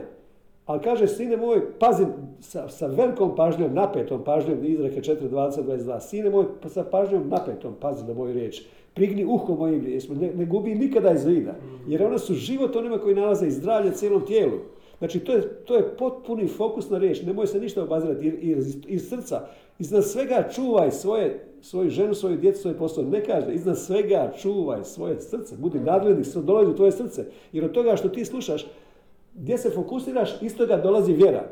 [0.73, 2.07] ali kaže, sine moj, pazi
[2.41, 8.05] sa, sa velikom pažnjom, napetom pažnjom, izreke 4.20.22, sine moj, pa sa pažnjom napetom, pazi
[8.09, 8.63] na moju riječ,
[8.95, 11.55] prigni uho mojim rijesima, ne, ne gubi nikada iz vida,
[11.87, 14.59] jer one su život onima koji nalaze i zdravlje cijelom tijelu.
[14.99, 18.77] Znači, to je, to je potpuni fokus na riječ, nemoj se ništa obazirati, jer, iz,
[18.87, 19.41] iz srca,
[19.79, 23.05] iznad svega čuvaj svoje, svoju ženu, svoju djecu, svoj posao.
[23.05, 27.25] Ne kaže, iznad svega čuvaj svoje srce, budi nadglednik, što dolazi u tvoje srce.
[27.53, 28.67] Jer od toga što ti slušaš,
[29.35, 31.45] gdje se fokusiraš, iz toga dolazi vjera.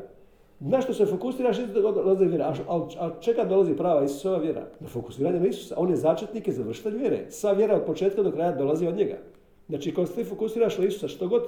[0.60, 2.54] Na što se fokusiraš, iz toga dolazi vjera.
[2.68, 4.66] A, a, čega dolazi prava Isusova vjera?
[4.80, 5.74] Na fokusiranje na Isusa.
[5.78, 7.26] On je začetnik i završitelj vjere.
[7.30, 9.16] Sva vjera od početka do kraja dolazi od njega.
[9.68, 11.42] Znači, kad se ti fokusiraš na Isusa, što god,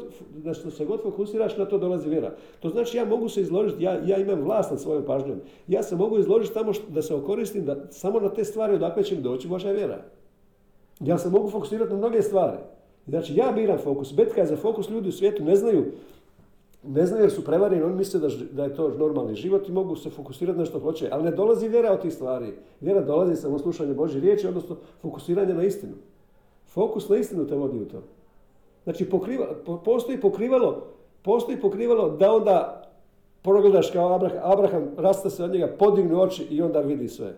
[0.44, 2.34] na što se god fokusiraš, na to dolazi vjera.
[2.60, 5.40] To znači, ja mogu se izložiti, ja, ja imam vlast nad svojom pažnjom.
[5.68, 9.16] Ja se mogu izložiti što, da se okoristim, da samo na te stvari odakle će
[9.16, 10.02] mi doći Božja vjera.
[11.00, 12.58] Ja se mogu fokusirati na mnoge stvari.
[13.08, 14.14] Znači, ja biram fokus.
[14.14, 15.84] Betka je za fokus, ljudi u svijetu ne znaju,
[16.82, 19.96] ne znaju jer su prevareni, oni misle da, da je to normalni život i mogu
[19.96, 21.08] se fokusirati na što hoće.
[21.12, 22.54] Ali ne dolazi vjera od tih stvari.
[22.80, 25.92] Vjera dolazi samo slušanje Božje riječi, odnosno fokusiranje na istinu.
[26.66, 28.02] Fokus na istinu te vodi u to.
[28.84, 30.86] Znači, pokriva, po- postoji pokrivalo,
[31.22, 32.82] postoji pokrivalo da onda
[33.42, 37.34] progledaš kao Abraham, Abraham rasta se od njega, podigne oči i onda vidi sve.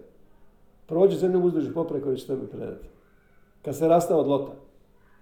[0.87, 2.89] Prođi zemljom uzduži popre koji će tebi predati.
[3.63, 4.53] Kad se rastao od lota.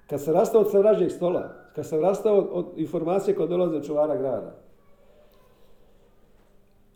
[0.07, 1.55] Kad se rastao od savražnjeg stola.
[1.75, 4.55] Kad se rastao od, informacije koje dolaze od čuvara grada.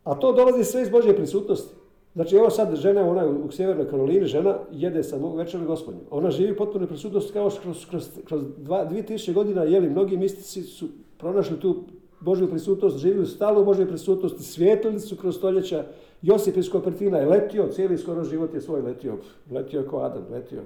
[0.04, 1.74] A to dolazi sve iz Božje prisutnosti.
[2.14, 6.00] Znači, evo sad žena, ona u, u Sjevernoj Karolini, žena jede sa mog večera gospodnju.
[6.10, 10.62] Ona živi potpuno prisutnost kao kroz, kroz, kroz dva, dvije tisuće godina, jeli, mnogi mistici
[10.62, 10.88] su
[11.18, 11.84] pronašli tu
[12.20, 15.84] Božju prisutnost, živjeli u stalno Božje prisutnosti, svijetlili su kroz stoljeća.
[16.22, 19.16] Josip iz Kopertina je letio, cijeli skoro život je svoj letio.
[19.50, 20.62] Letio je kao Adam, letio.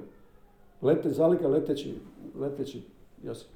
[0.83, 1.95] Lete, zalika leteći,
[2.35, 2.83] leteći
[3.23, 3.49] Josip.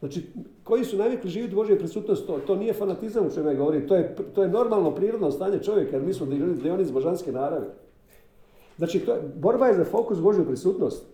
[0.00, 0.26] Znači,
[0.64, 3.94] koji su navikli živjeti Božje prisutnost, to, to nije fanatizam u čemu ja govorim, to
[3.96, 7.66] je, to je normalno, prirodno stanje čovjeka, jer mi smo dioni iz božanske naravi.
[8.78, 11.04] Znači, to, je- borba je za fokus Božju prisutnost.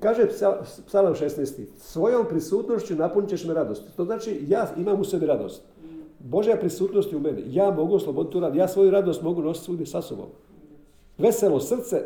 [0.00, 1.64] Kaže Psa- Psalam 16.
[1.78, 3.96] Svojom prisutnošću napunit ćeš me radost.
[3.96, 5.62] To znači, ja imam u sebi radost.
[6.18, 7.42] Božja prisutnost je u meni.
[7.46, 8.58] Ja mogu osloboditi tu radost.
[8.58, 10.26] Ja svoju radost mogu nositi svugdje sa sobom.
[11.18, 12.02] Veselo srce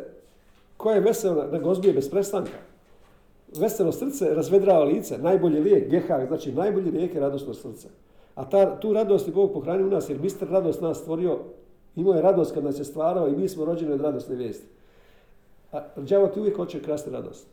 [0.85, 2.59] koje je veselo na, na gozbi je bez prestanka.
[3.57, 7.87] Veselo srce razvedrava lice, najbolji lijek, gehak, znači najbolji lijek je radosno srce.
[8.35, 11.39] A ta, tu radost je Bog pohranio u nas, jer mister radost nas stvorio,
[11.95, 14.67] imao je radost kad nas je stvarao i mi smo rođeni od radosne vijesti.
[15.71, 17.47] A đavo ti uvijek hoće krasti radost.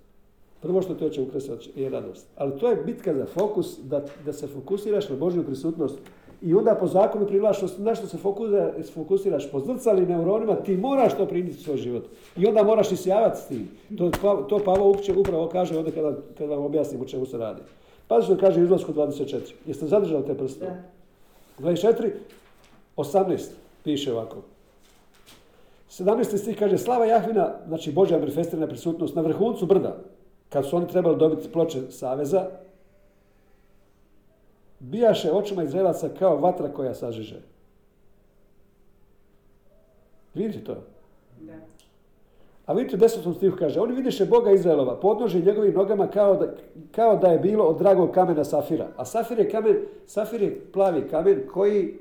[0.63, 2.27] Prvo što ti hoće ukrasti je radost.
[2.37, 5.99] Ali to je bitka za fokus, da, da se fokusiraš na Božju prisutnost.
[6.43, 11.17] I onda po zakonu privlačnosti, na što se fokusira- fokusiraš po zrcalim neuronima, ti moraš
[11.17, 12.05] to primiti u svoj život.
[12.37, 13.69] I onda moraš isjavati s tim.
[13.99, 14.11] To,
[14.49, 17.63] to Pavo upravo kaže ovdje kada, kada vam objasnim o čemu se radi.
[18.09, 19.53] Pazi što kaže izlasku 24.
[19.67, 20.65] Jeste zadržali te prste?
[21.59, 21.69] Da.
[21.69, 22.11] 24,
[22.97, 23.51] 18
[23.85, 24.37] piše ovako.
[25.91, 26.37] 17.
[26.39, 29.97] stih kaže Slava Jahvina, znači Božja manifestirana prisutnost na vrhuncu brda,
[30.49, 32.47] kad su oni trebali dobiti ploče Saveza,
[34.83, 37.41] bijaše očima Izraelaca kao vatra koja sažiže.
[40.35, 40.77] Vidite to?
[41.41, 41.53] Da.
[42.67, 46.55] A vidite u desetom stihu kaže, oni vidiše Boga Izraelova, podnože njegovim nogama kao da,
[46.91, 48.89] kao da je bilo od dragog kamena safira.
[48.97, 51.99] A safir je kamen, safir je plavi kamen koji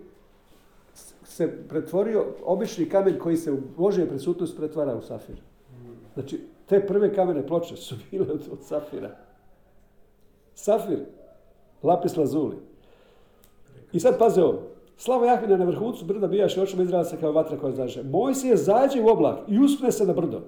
[1.24, 5.36] se pretvorio, obični kamen koji se u Božje prisutnost pretvara u safir.
[6.14, 9.10] Znači, te prve kamene ploče su bile od, od safira.
[10.56, 11.00] Safir,
[11.84, 12.71] lapis lazuli.
[13.94, 14.60] I sad paze ovo.
[14.98, 18.04] Slava Jahvina na vrhuncu brda bijaše očima Izraelca kao vatra koja zaže.
[18.04, 20.42] Mojsije zađe u oblak i uspne se na brdo.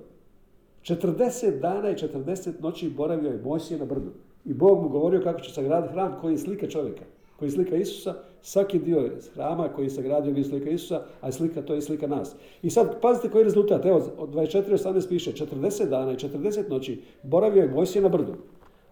[0.83, 4.11] 40 dana i 40 noći boravio je Mojsije na brdu.
[4.45, 7.03] I Bog mu govorio kako će sagraditi hram koji je slika čovjeka,
[7.39, 8.13] koji je slika Isusa.
[8.41, 12.35] Svaki dio hrama koji je sagradio je slika Isusa, a slika to je slika nas.
[12.61, 13.85] I sad pazite koji je rezultat.
[13.85, 18.33] Evo, od 24.18 piše 40 dana i 40 noći boravio je Mojsije na brdu.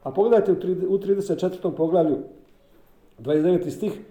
[0.04, 0.56] A pogledajte u
[0.98, 1.76] 34.
[1.76, 2.18] poglavlju
[3.20, 3.70] 29.
[3.70, 4.02] stih,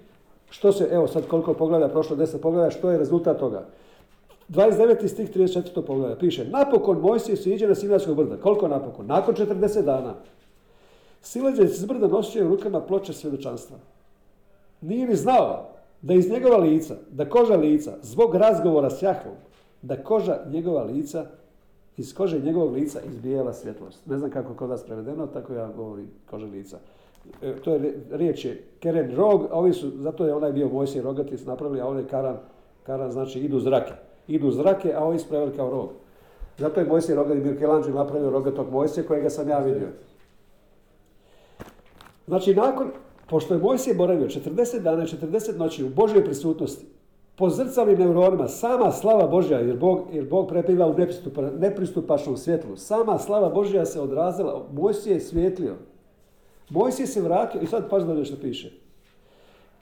[0.50, 3.64] što se, evo sad koliko pogleda, prošlo 10 pogleda, što je rezultat toga?
[4.48, 5.08] 29.
[5.08, 5.82] stih 34.
[5.82, 8.36] pogleda piše, napokon Mojsije siđe na Sinajskog brda.
[8.36, 9.06] Koliko napokon?
[9.06, 10.14] Nakon 40 dana.
[11.22, 13.76] Silađe s brda nosio u rukama ploče svjedočanstva.
[14.80, 15.68] Nije ni znao
[16.02, 19.34] da iz njegova lica, da koža lica, zbog razgovora s Jahvom,
[19.82, 21.26] da koža njegova lica,
[21.96, 24.06] iz kože njegovog lica izbijela svjetlost.
[24.06, 26.78] Ne znam kako kod vas prevedeno, tako ja govorim kože lica.
[27.42, 31.02] E, to je riječ je keren rog, a ovi su, zato je onaj bio Mojsije
[31.02, 32.36] rogati napravili, a ovdje karan,
[32.82, 33.92] karan znači idu zrake.
[34.28, 35.88] Idu zrake, a ovi su preveli kao rog.
[36.58, 39.88] Zato je Mojsije rogati, Michelangelo napravio rogatog Mojsije kojega sam ja vidio.
[42.26, 42.90] Znači, nakon,
[43.28, 46.86] pošto je Mojsije boravio 40 dana i 40 noći u Božoj prisutnosti,
[47.36, 50.94] po zrcalim neuronima, sama slava Božja, jer Bog, jer Bog prepiva u
[51.58, 55.74] nepristupačnom svjetlu, sama slava Božja se odrazila, Mojsije je svjetlio.
[56.70, 58.72] Mojsije se vratio, i sad pazi da što piše.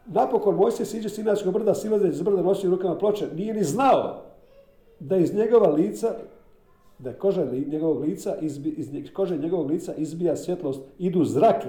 [0.06, 3.64] Napokon Mojsije siđe s Inačkog brda, silazeći iz brda nosi u rukama ploče, nije ni
[3.64, 4.22] znao
[5.00, 6.14] da iz njegova lica,
[6.98, 8.60] da koža njegovog lica, iz
[9.12, 11.68] kože njegovog lica izbija svjetlost, idu zrake,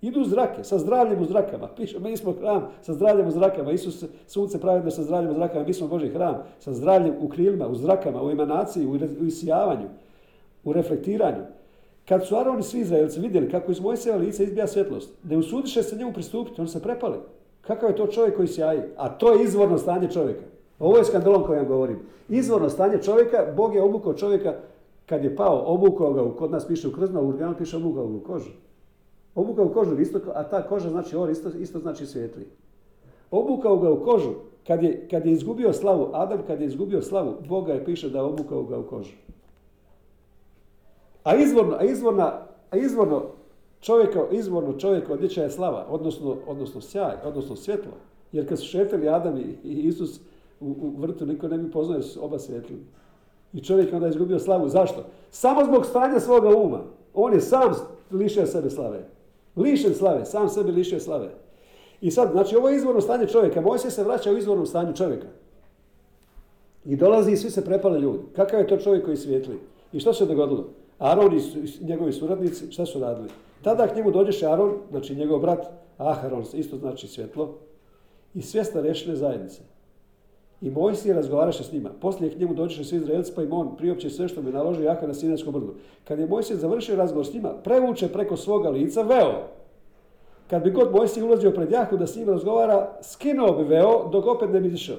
[0.00, 1.68] Idu zrake, sa zdravljem u zrakama.
[1.76, 3.72] Piše, mi smo hram sa zdravljem u zrakama.
[3.72, 5.64] Isus, sunce pravedno sa zdravljem u zrakama.
[5.64, 8.86] Mi smo Boži hram sa zdravljem u krilima, u zrakama, u emanaciji,
[9.20, 9.88] u isijavanju,
[10.64, 11.42] u reflektiranju.
[12.08, 15.82] Kad su Aron i svi Izraelci vidjeli kako iz Mojseva lica izbija svjetlost, ne usudiše
[15.82, 17.16] se njemu pristupiti, oni se prepali.
[17.60, 18.80] Kakav je to čovjek koji sjaji?
[18.96, 20.44] A to je izvorno stanje čovjeka.
[20.78, 21.98] Ovo je skandalom kojem govorim.
[22.28, 24.54] Izvorno stanje čovjeka, Bog je obukao čovjeka
[25.06, 28.16] kad je pao, obukao ga, kod nas piše u krzno, u organu piše obukao ga
[28.16, 28.50] u kožu.
[29.34, 32.46] Obukao u kožu isto, a ta koža znači or, isto, isto znači svijetli.
[33.30, 34.30] Obukao ga u kožu,
[34.66, 38.18] kad je, kad je izgubio slavu, Adam kad je izgubio slavu, Boga je piše da
[38.18, 39.12] je obukao ga u kožu.
[41.26, 42.32] A izvorno, a izvorna,
[42.70, 43.22] a izvorno
[43.80, 47.92] čovjeka, izvorno čovjeka odjeća je slava, odnosno, odnosno sjaj, odnosno svjetlo.
[48.32, 50.20] Jer kad su šetili Adam i, Isus
[50.60, 52.76] u, u, vrtu, niko ne bi poznao su oba svjetli.
[53.52, 54.68] I čovjek onda izgubio slavu.
[54.68, 55.04] Zašto?
[55.30, 56.80] Samo zbog stanja svoga uma.
[57.14, 57.74] On je sam
[58.10, 59.08] lišio sebe slave.
[59.56, 61.30] Lišen slave, sam sebi lišio slave.
[62.00, 63.60] I sad, znači ovo je izvorno stanje čovjeka.
[63.60, 65.26] Mojsije se vraća u izvornom stanju čovjeka.
[66.84, 68.22] I dolazi i svi se prepale ljudi.
[68.36, 69.58] Kakav je to čovjek koji svijetli?
[69.92, 70.64] I što se dogodilo?
[70.98, 71.40] Aron i
[71.84, 73.28] njegovi suradnici, šta su radili?
[73.62, 75.66] Tada k njemu dođeše Aron, znači njegov brat
[75.98, 77.54] Aharon, isto znači svjetlo,
[78.34, 79.62] i sve starešine zajednice.
[80.60, 81.90] I Mojsije razgovaraše s njima.
[82.00, 85.06] Poslije k njemu dođeše svi Izraelci, pa im on priopće sve što mi naloži Jaka
[85.06, 85.74] na Sinajskom brdu.
[86.04, 89.48] Kad je Mojsije završio razgovor s njima, prevuče preko svoga lica veo.
[90.50, 94.26] Kad bi god Mojsije ulazio pred Jahu da s njim razgovara, skinuo bi veo dok
[94.26, 94.96] opet ne bi izišao.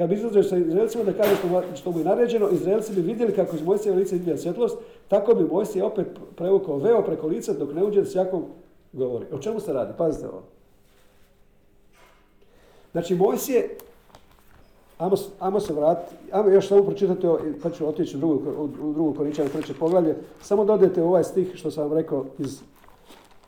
[0.00, 1.36] Kad bi izlazio sa Izraelcima da kaže
[1.74, 5.44] što mu je naređeno, Izraelci bi vidjeli kako iz Mojsije lica izbija svjetlost, tako bi
[5.44, 8.44] Mojsije opet prevukao veo preko lica dok ne uđe s Jakom
[8.92, 9.26] govori.
[9.32, 9.92] O čemu se radi?
[9.98, 10.42] Pazite ovo.
[12.92, 13.76] Znači, Mojsije
[14.98, 17.26] Ajmo, ajmo se vratiti, ajmo još samo pročitati,
[17.62, 18.34] pa ću otići u drugu,
[18.82, 19.16] u drugu
[19.52, 20.16] treće poglavlje.
[20.42, 22.60] Samo dodajte ovaj stih što sam vam rekao iz,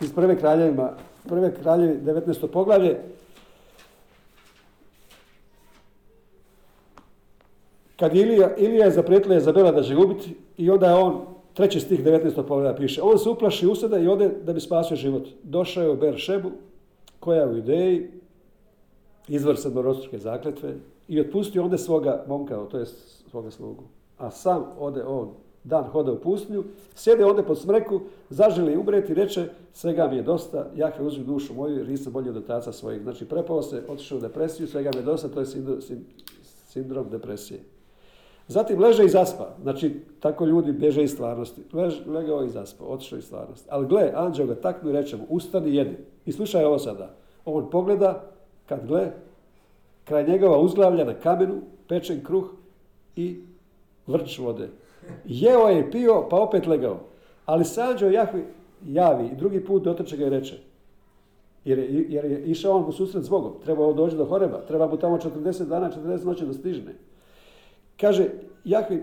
[0.01, 0.91] iz prve kraljevima,
[1.29, 2.47] prve kraljevi 19.
[2.47, 2.99] poglavlje.
[8.03, 11.21] Kad Ilija, Ilija je zaprijetila Izabela da će ubiti i onda je on,
[11.55, 12.35] treći stih 19.
[12.35, 15.29] poglavlja piše, on se uplaši usada i ode da bi spasio život.
[15.43, 16.51] Došao je u Beršebu,
[17.21, 18.11] koja je u ideji,
[19.29, 20.75] izvor sedmorostruke zakletve,
[21.09, 22.87] i otpustio onda svoga momka, to je
[23.31, 23.85] svoga slugu.
[24.19, 25.31] A sam ode on,
[25.65, 30.67] dan hoda u pustinju, sjede onda pod smreku, zaželi umreti, reče, svega mi je dosta,
[30.77, 33.03] je uzmi dušu moju jer nisam bolji od otaca svojih.
[33.03, 35.47] Znači prepao se, otišao u depresiju, svega mi je dosta, to je
[36.67, 37.61] sindrom depresije.
[38.49, 39.49] Zatim leže i zaspa.
[39.63, 41.63] Znači, tako ljudi bježe iz stvarnosti.
[41.73, 43.69] Lež, legao i zaspa, otišao iz stvarnosti.
[43.71, 45.97] Ali gle, anđeo ga taknu i reče mu, ustani jedi.
[46.27, 47.15] I slušaj ovo sada.
[47.45, 48.25] On pogleda,
[48.67, 49.11] kad gle,
[50.05, 52.51] kraj njegova uzglavlja na kamenu, pečen kruh
[53.17, 53.41] i
[54.07, 54.69] vrč vode.
[55.25, 57.01] Jeo je i pio, pa opet legao.
[57.47, 58.45] Ali Sanđo Jahvi
[58.87, 60.59] javi i drugi put dotrče ga i reče.
[61.65, 63.53] Jer je, jer je išao on u susret s Bogom.
[63.65, 64.61] Trebao doći do Horeba.
[64.69, 66.95] Treba mu tamo 40 dana, 40 noći da stižne.
[68.03, 68.29] Kaže,
[68.65, 69.03] Jahvi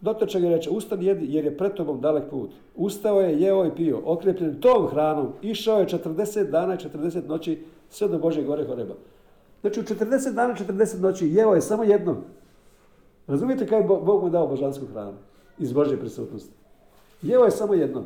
[0.00, 2.50] dotrče ga i reče, ustani jedi jer je pred tobom dalek put.
[2.74, 5.32] Ustao je, jeo i pio, okrepljen tom hranom.
[5.42, 8.94] Išao je 40 dana i 40 noći sve do Bože gore Horeba.
[9.60, 12.16] Znači u 40 dana, 40 noći jeo je samo jedno.
[13.26, 15.16] Razumijete kako je Bog mu dao božansku hranu?
[15.58, 16.52] Iz Božje prisutnosti.
[17.22, 18.04] Jeo je samo jedno.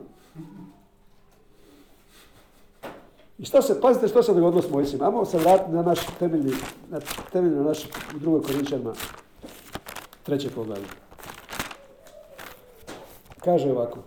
[3.38, 5.02] I što se, pazite što se dogodilo s Mojsijem.
[5.02, 6.52] Ajmo se vratiti na naš temeljni,
[6.90, 7.00] na
[7.32, 7.88] temeljni na naš
[8.20, 8.92] drugoj Korinčanima,
[10.22, 10.86] treće poglavlje.
[13.40, 13.98] Kaže ovako.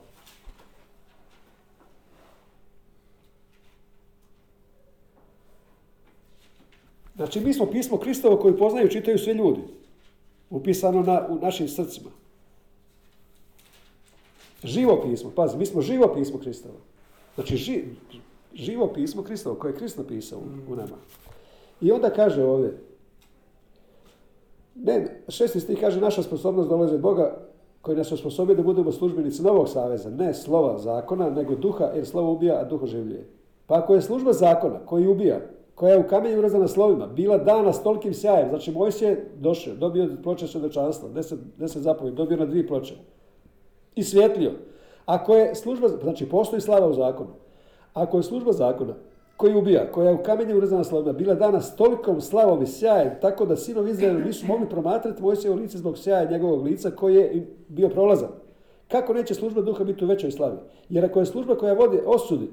[7.15, 9.61] Znači, mi smo pismo Kristovo koji poznaju čitaju svi ljudi.
[10.49, 12.09] Upisano na, u našim srcima.
[14.63, 16.75] Živo pismo, pazi, mi smo živo pismo Kristovo.
[17.35, 17.83] Znači, ži,
[18.53, 20.97] živo pismo Kristovo, koje je Krist napisao u, u nama.
[21.81, 22.77] I onda kaže ovdje,
[24.75, 27.37] ne, šesti stih kaže, naša sposobnost dolazi od Boga
[27.81, 32.31] koji nas osposobio da budemo službenici novog saveza, ne slova zakona, nego duha, jer slovo
[32.31, 33.27] ubija, a duh oživljuje.
[33.67, 35.39] Pa ako je služba zakona koji ubija,
[35.75, 39.75] koja je u kamenju urezana slovima, bila dana s tolikim sjajem, znači Mojsije je došao,
[39.75, 42.95] dobio ploče svjedočanstva, deset, deset zapovjedi, dobio na dvije ploče
[43.95, 44.51] i svjetlio.
[45.05, 47.29] Ako je služba, znači postoji slava u zakonu,
[47.93, 48.93] ako je služba zakona
[49.43, 53.11] koji ubija, koja je u kamenju urezana slovima, bila dana s tolikom slavom i sjajem,
[53.21, 57.47] tako da sinovi Izraela nisu mogli promatrati Mojsijevo lice zbog sjaja njegovog lica koji je
[57.67, 58.29] bio prolazan.
[58.87, 60.57] Kako neće služba duha biti u većoj slavi?
[60.89, 62.49] Jer ako je služba koja vodi osudi,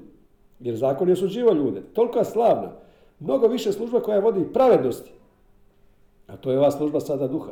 [0.59, 2.71] jer zakon je osuđivao ljude, toliko slavna,
[3.19, 5.11] mnogo više služba koja vodi pravednosti,
[6.27, 7.51] a to je ova služba sada duha,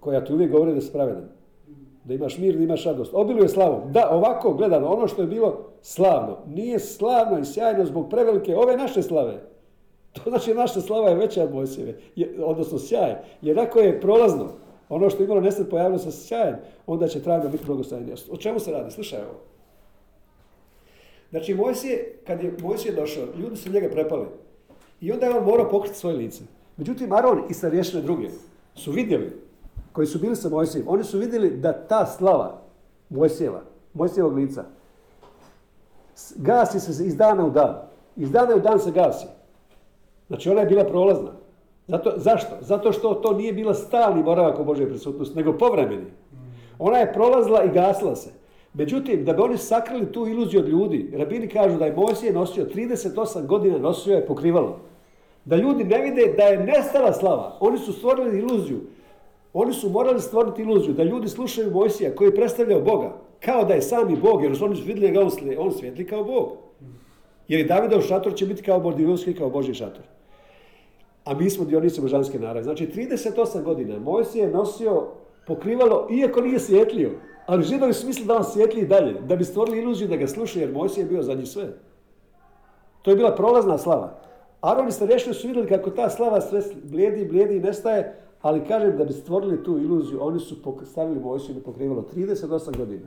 [0.00, 1.37] koja ti uvijek govori da si pravedan
[2.04, 3.10] da imaš mir, da imaš radost.
[3.14, 3.92] Obiluje slavom.
[3.92, 8.76] Da, ovako gledano, ono što je bilo slavno, nije slavno i sjajno zbog prevelike ove
[8.76, 9.40] naše slave.
[10.12, 11.98] To znači naša slava je veća od Mojsijeve,
[12.44, 13.14] odnosno sjaj.
[13.42, 14.48] Jer ako je prolazno,
[14.88, 16.56] ono što je imalo nesred pojavilo se sjajem,
[16.86, 18.16] onda će trajno biti blagostajnije.
[18.30, 18.90] O čemu se radi?
[18.90, 19.40] Slušaj ovo.
[21.30, 24.26] Znači, Mojsije, kad je Mojsije došao, ljudi su njega prepali.
[25.00, 26.42] I onda je on morao pokriti svoje lice.
[26.76, 28.28] Međutim, Aron i starješine druge
[28.74, 29.47] su vidjeli
[29.92, 32.60] koji su bili sa Mojsijem, oni su vidjeli da ta slava
[33.10, 33.60] Mojsijeva,
[33.94, 34.64] Mojsijevog lica,
[36.36, 37.74] gasi se iz dana u dan.
[38.16, 39.26] Iz dana u dan se gasi.
[40.28, 41.30] Znači ona je bila prolazna.
[41.86, 42.56] Zato, zašto?
[42.60, 46.10] Zato što to nije bila stalni boravak u Božoj prisutnosti, nego povremeni.
[46.78, 48.30] Ona je prolazila i gasila se.
[48.74, 52.66] Međutim, da bi oni sakrili tu iluziju od ljudi, rabini kažu da je Mojsije nosio
[52.74, 54.78] 38 godina nosio je pokrivalo.
[55.44, 57.56] Da ljudi ne vide da je nestala slava.
[57.60, 58.80] Oni su stvorili iluziju
[59.60, 63.74] oni su morali stvoriti iluziju da ljudi slušaju Mojsija koji je predstavljao Boga, kao da
[63.74, 65.20] je sami Bog, jer oni su vidjeli ga
[65.58, 66.52] on, svjetli kao Bog.
[67.48, 70.02] Jer i Davidov šator će biti kao Bordivovski, kao Boži šator.
[71.24, 72.62] A mi smo dionici božanske narave.
[72.62, 75.06] Znači, 38 godina Mojsije je nosio
[75.46, 77.10] pokrivalo, iako nije svjetlio.
[77.46, 80.62] Ali židovi su mislili da on svjetli dalje, da bi stvorili iluziju da ga slušaju,
[80.62, 81.68] jer Mojsije je bio za njih sve.
[83.02, 84.20] To je bila prolazna slava.
[84.60, 88.96] Aron i starješni su vidjeli kako ta slava sve blijedi, blijedi i nestaje, ali kažem
[88.96, 93.06] da bi stvorili tu iluziju, oni su stavili Mojsiju na pokrivalo 38 godina.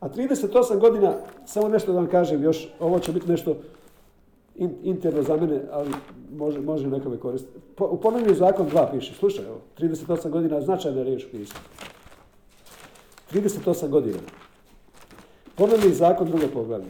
[0.00, 1.14] A 38 godina,
[1.46, 3.56] samo nešto da vam kažem još, ovo će biti nešto
[4.82, 5.90] interno za mene, ali
[6.36, 7.58] može, može nekome koristiti.
[7.78, 11.60] u ponovljenju zakon 2 piše, slušaj ovo, 38 godina značajna riječ pisma.
[13.32, 14.18] 38 godina.
[15.54, 16.86] Ponovljeni zakon drugo poglavlje.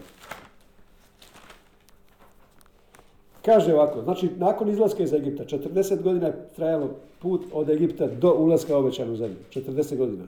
[3.44, 8.34] Kaže ovako, znači nakon izlaska iz Egipta, 40 godina je trajalo put od Egipta do
[8.38, 9.36] ulaska u obećanu zemlju.
[9.50, 10.24] 40 godina.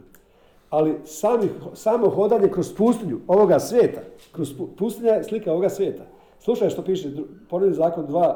[0.70, 4.01] Ali sami, samo hodanje kroz pustinju ovoga svijeta,
[4.33, 6.03] kroz pustinja je slika ovoga svijeta.
[6.40, 7.11] Slušaj što piše,
[7.51, 8.35] ponovni zakon 2,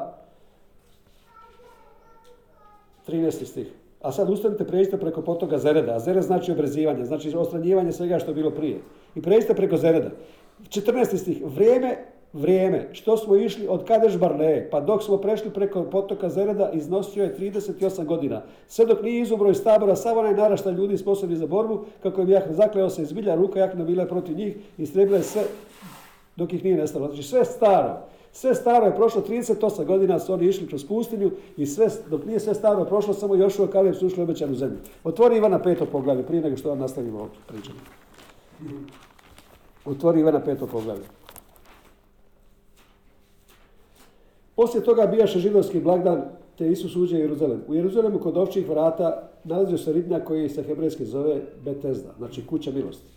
[3.07, 3.45] 13.
[3.45, 3.67] stih.
[4.01, 5.95] A sad ustanite, pređite preko potoka Zereda.
[5.95, 8.79] A Zered znači obrezivanje, znači ostranjivanje svega što je bilo prije.
[9.15, 10.09] I pređite preko Zereda.
[10.69, 11.17] 14.
[11.17, 11.41] stih.
[11.45, 11.97] Vrijeme
[12.33, 17.23] vrijeme što smo išli od Kadeš Barneje, pa dok smo prešli preko potoka Zereda, iznosio
[17.23, 18.41] je 38 godina.
[18.67, 22.29] Sve dok nije izubro iz tabora, samo onaj narašta ljudi sposobni za borbu, kako je
[22.29, 25.43] Jahna zakleo se izbilja, ruka Jahna bila protiv njih, istrebila je sve
[26.35, 27.07] dok ih nije nestalo.
[27.07, 27.97] Znači sve staro.
[28.31, 32.39] Sve staro je prošlo, 38 godina su oni išli kroz pustinju i sve, dok nije
[32.39, 34.77] sve staro prošlo, samo još u Kaleb su ušli obećanu zemlju.
[35.03, 37.79] Otvori Ivana peto poglavlje, prije nego što vam nastavimo ovo pričanje.
[39.85, 41.16] Otvori Ivana peto poglavlje.
[44.57, 46.21] Poslije toga bijaše židovski blagdan,
[46.57, 47.61] te Isus uđe u Jeruzalem.
[47.67, 52.71] U Jeruzalemu kod ovčih vrata nalazio se ribnjak koji se hebrejski zove Betezda, znači kuća
[52.71, 53.07] milosti.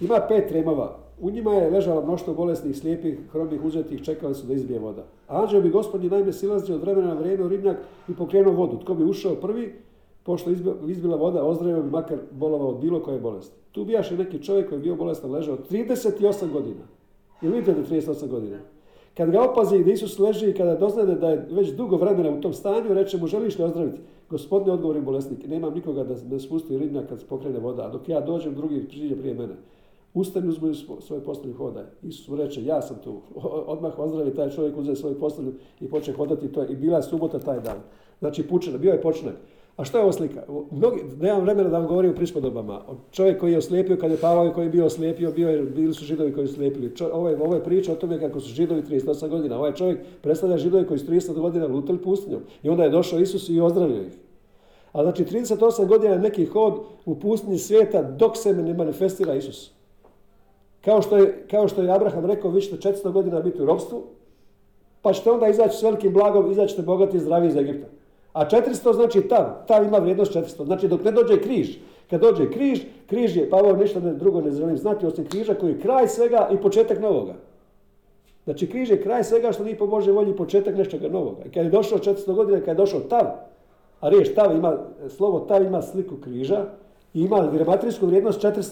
[0.00, 0.96] Ima pet tremova.
[1.20, 5.04] U njima je ležalo mnoštvo bolesnih, slijepih, hromih, uzetih, čekali su da izbije voda.
[5.28, 7.76] A anđeo bi gospodin naime silazio od vremena na vrijeme u ribnjak
[8.08, 8.78] i pokrenuo vodu.
[8.78, 9.74] Tko bi ušao prvi,
[10.22, 10.50] pošto
[10.88, 13.56] izbila voda, ozdravio bi makar bolovao od bilo koje bolesti.
[13.72, 16.84] Tu bijaše neki čovjek koji je bio bolestan ležao 38 godina.
[17.42, 18.58] Jel vidite da 38 godina?
[19.20, 22.40] Kad ga opazi gdje Isus leži i kada doznade da je već dugo vremena u
[22.40, 24.00] tom stanju, reče mu, želiš li ozdraviti?
[24.30, 28.54] Gospodine, odgovori bolesnik, nemam nikoga da me spusti ribnjak kad pokrene voda, dok ja dođem,
[28.54, 29.54] drugi priđe prije mene.
[30.14, 31.84] Ustani, uzmi svoj postelju hodaj.
[32.02, 33.20] Isus mu reče, ja sam tu.
[33.66, 36.64] Odmah ozdravi taj čovjek, uzeo svoju postelju i počne hodati to.
[36.64, 37.78] I bila je subota taj dan.
[38.18, 39.34] Znači pučena, bio je počnak.
[39.80, 40.42] A što je ovo slika?
[40.70, 42.80] Mnogi, nemam vremena da vam govorim o prispodobama.
[43.12, 45.94] Čovjek koji je oslijepio, kad je Pavao i koji je bio oslijepio, bio je, bili
[45.94, 46.92] su židovi koji su slijepili.
[47.12, 49.58] ovo, je, ovo je priča o tome kako su židovi 38 godina.
[49.58, 52.40] Ovaj čovjek predstavlja židovi koji su 30 godina lutali pustinjom.
[52.62, 54.12] I onda je došao Isus i ozdravio ih.
[54.92, 59.70] A znači 38 godina je neki hod u pustinji svijeta dok se ne manifestira Isus.
[60.84, 64.02] Kao što je, kao što je Abraham rekao, vi ćete 400 godina biti u robstvu,
[65.02, 67.99] pa ćete onda izaći s velikim blagom, izaćete bogati i zdravi iz Egipta.
[68.32, 70.64] A 400 znači tav, tav ima vrijednost 400.
[70.64, 71.76] Znači dok ne dođe križ,
[72.10, 75.70] kad dođe križ, križ je, pa ovo ništa drugo ne želim znati osim križa koji
[75.70, 77.34] je kraj svega i početak novoga.
[78.44, 81.44] Znači križ je kraj svega što nije po Božoj volji početak nečega novoga.
[81.46, 83.26] I kad je došao 400 godina, kad je došao tav,
[84.00, 84.78] a riječ tav ima,
[85.08, 86.64] slovo tav ima sliku križa
[87.14, 88.62] i ima gramatrijsku vrijednost 400.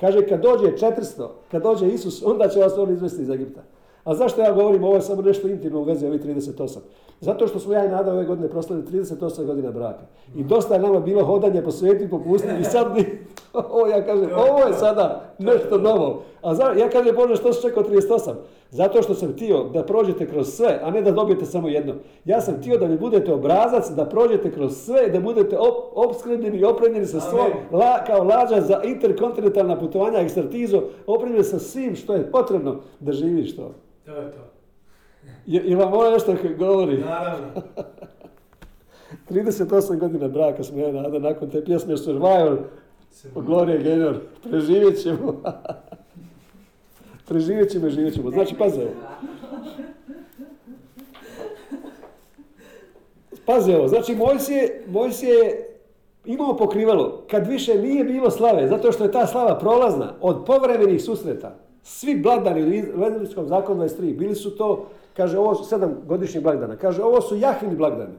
[0.00, 3.60] Kaže kad dođe 400, kad dođe Isus, onda će vas on izvesti iz Egipta.
[4.06, 6.78] A zašto ja govorim, ovo je samo nešto intimno u vezi ovih 38.
[7.20, 10.04] Zato što smo ja i Nada ove godine proslavili 38 godina braka.
[10.36, 13.04] I dosta je nama bilo hodanje po svijetu po pustinji i sad mi,
[13.70, 16.22] ovo ja kažem, ovo je sada nešto novo.
[16.42, 18.32] A ja kažem, Bože, što si čekao 38?
[18.70, 21.94] Zato što sam htio da prođete kroz sve, a ne da dobijete samo jedno.
[22.24, 26.14] Ja sam htio da mi budete obrazac, da prođete kroz sve, da budete op
[26.54, 27.50] i opremljeni sa svom,
[28.06, 33.70] kao lađa za interkontinentalna putovanja, ekspertizo, opremljeni sa svim što je potrebno da živiš to.
[34.06, 34.38] To je to.
[35.46, 36.98] Je, vam ovo nešto govori?
[36.98, 37.46] Naravno.
[39.30, 42.58] 38 godina braka smo ja nada nakon te pjesme Survivor,
[43.34, 45.42] Gloria Gaynor, preživjet ćemo.
[47.28, 48.30] preživjet ćemo i živjet ćemo.
[48.30, 48.90] Znači, pazi ovo.
[53.46, 55.78] Pazi ovo, znači Mojsije, Mojsije je
[56.24, 61.02] imao pokrivalo kad više nije bilo slave, zato što je ta slava prolazna od povremenih
[61.02, 61.65] susreta.
[61.86, 66.76] Svi blagdani u Levitskom zakonu 23 bili su to Kaže, ovo su sedam godišnjih blagdana.
[66.76, 68.14] Kaže, ovo su Jahvini blagdani.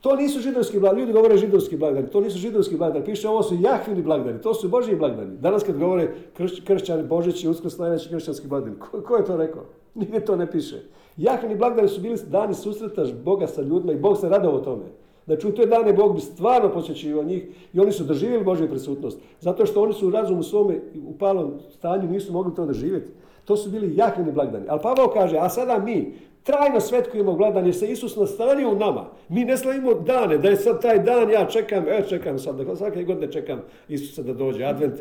[0.00, 1.00] To nisu židovski blagdani.
[1.00, 2.08] Ljudi govore židovski blagdani.
[2.10, 3.04] To nisu židovski blagdani.
[3.04, 4.42] Piše, ovo su Jahvini blagdani.
[4.42, 5.36] To su Božji blagdani.
[5.36, 8.76] Danas kad govore krš, kršćani, Božić i Uskrs, najveći kršćanski blagdani.
[9.06, 9.62] Ko, je to rekao?
[9.94, 10.82] Nigdje to ne piše.
[11.16, 14.84] Jahvini blagdani su bili dani susretaš Boga sa ljudima i Bog se radao o tome.
[15.26, 19.18] Znači u toj dane Bog bi stvarno posjećivao njih i oni su doživjeli Božju prisutnost.
[19.40, 23.10] Zato što oni su u razumu svome u palom stanju nisu mogli to doživjeti.
[23.44, 24.64] To su bili jakini blagdani.
[24.68, 26.12] Ali Pavao kaže, a sada mi
[26.42, 29.04] trajno svetkujemo blagdan jer se Isus nastanio u nama.
[29.28, 32.76] Mi ne slavimo dane, da je sad taj dan, ja čekam, e, čekam sad, da
[32.76, 34.94] svake godine čekam Isusa da dođe, advent,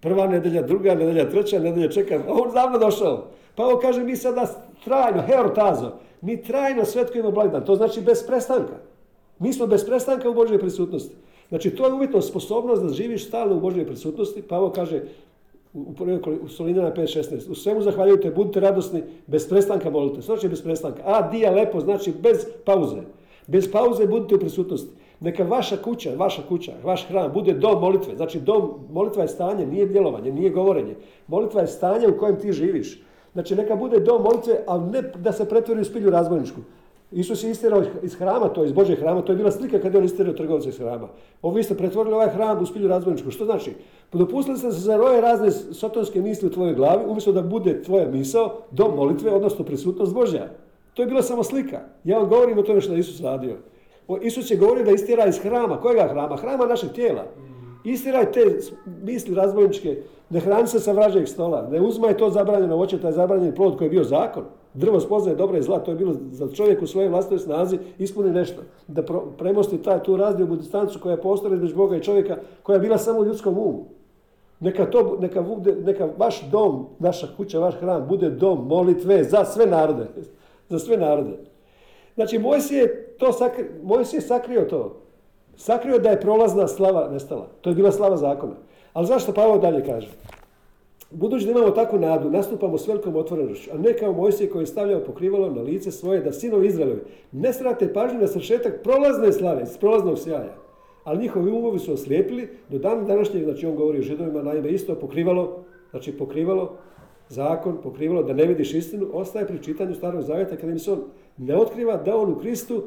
[0.00, 3.24] prva nedelja, druga nedelja, treća nedelja, čekam, a on davno došao.
[3.56, 4.46] Pavao kaže, mi sada
[4.84, 8.93] trajno, herotazo, mi trajno svetkujemo blagdan, to znači bez prestanka.
[9.38, 11.14] Mi smo bez prestanka u Božoj prisutnosti.
[11.48, 14.42] Znači, to je uvjetno sposobnost da živiš stalno u Božoj prisutnosti.
[14.42, 15.02] Pavo kaže,
[15.74, 15.94] u,
[16.42, 17.50] u Solinjana 5.16.
[17.50, 20.20] U svemu zahvaljujte, budite radosni, bez prestanka molite.
[20.20, 21.02] Znači bez prestanka.
[21.04, 23.02] A, dija lepo, znači bez pauze.
[23.46, 24.90] Bez pauze budite u prisutnosti.
[25.20, 28.16] Neka vaša kuća, vaša kuća, vaš hram bude dom molitve.
[28.16, 30.96] Znači dom, molitva je stanje, nije djelovanje, nije govorenje.
[31.26, 33.02] Molitva je stanje u kojem ti živiš.
[33.32, 36.60] Znači neka bude dom molitve, ali ne da se pretvori u spilju razbojničku.
[37.12, 39.98] Isus je istirao iz hrama, to iz Božeg hrama, to je bila slika kada je
[39.98, 41.08] on istirao trgovca iz hrama.
[41.42, 43.30] Ovo vi ste pretvorili ovaj hram u spilju razbojničku.
[43.30, 43.72] Što znači?
[44.12, 48.52] Dopustili ste se zaroje razne sotonske misli u tvojoj glavi, umjesto da bude tvoja misao
[48.70, 50.48] do molitve, odnosno prisutnost Božja.
[50.94, 51.80] To je bila samo slika.
[52.04, 53.56] Ja vam govorim o tome što je Isus radio.
[54.22, 55.80] Isus je govorio da istira iz hrama.
[55.80, 56.36] Kojega hrama?
[56.36, 57.24] Hrama našeg tijela.
[57.84, 58.58] Istiraj te
[59.02, 63.54] misli razbojničke, ne hrani se sa vražeg stola, ne uzmaj to zabranjeno voće, taj zabranjeni
[63.54, 64.44] plod koji je bio zakon.
[64.74, 68.30] Drvo spoznaje dobro i zla, to je bilo za čovjek u svojoj vlastnoj snazi ispuni
[68.30, 68.62] nešto.
[68.88, 69.02] Da
[69.38, 72.98] premosti taj, tu razdiobu distancu koja je postala između Boga i čovjeka, koja je bila
[72.98, 73.84] samo u ljudskom umu.
[74.60, 79.44] Neka, to, neka, bude, neka vaš dom, naša kuća, vaš hram bude dom molitve za
[79.44, 80.06] sve narode.
[80.68, 81.38] Za sve narode.
[82.14, 84.96] Znači, Mojsije je, to sakri, Mojsije je sakrio to.
[85.56, 87.46] Sakrio da je prolazna slava nestala.
[87.60, 88.54] To je bila slava zakona.
[88.92, 90.08] Ali zašto Pavao dalje kaže?
[91.14, 94.66] Budući da imamo takvu nadu, nastupamo s velikom otvorenošću, a ne kao Mojsije koji je
[94.66, 97.00] stavljao pokrivalo na lice svoje da sinovi Izraelovi
[97.32, 100.56] ne srate pažnju na sršetak prolazne slave, s prolaznog sjaja.
[101.04, 104.94] Ali njihovi umovi su oslijepili do dana današnjeg, znači on govori o židovima, naime isto
[104.94, 106.76] pokrivalo, znači pokrivalo
[107.28, 111.00] zakon, pokrivalo da ne vidiš istinu, ostaje pri čitanju starog zavjeta kada im se on
[111.36, 112.82] ne otkriva da on u Kristu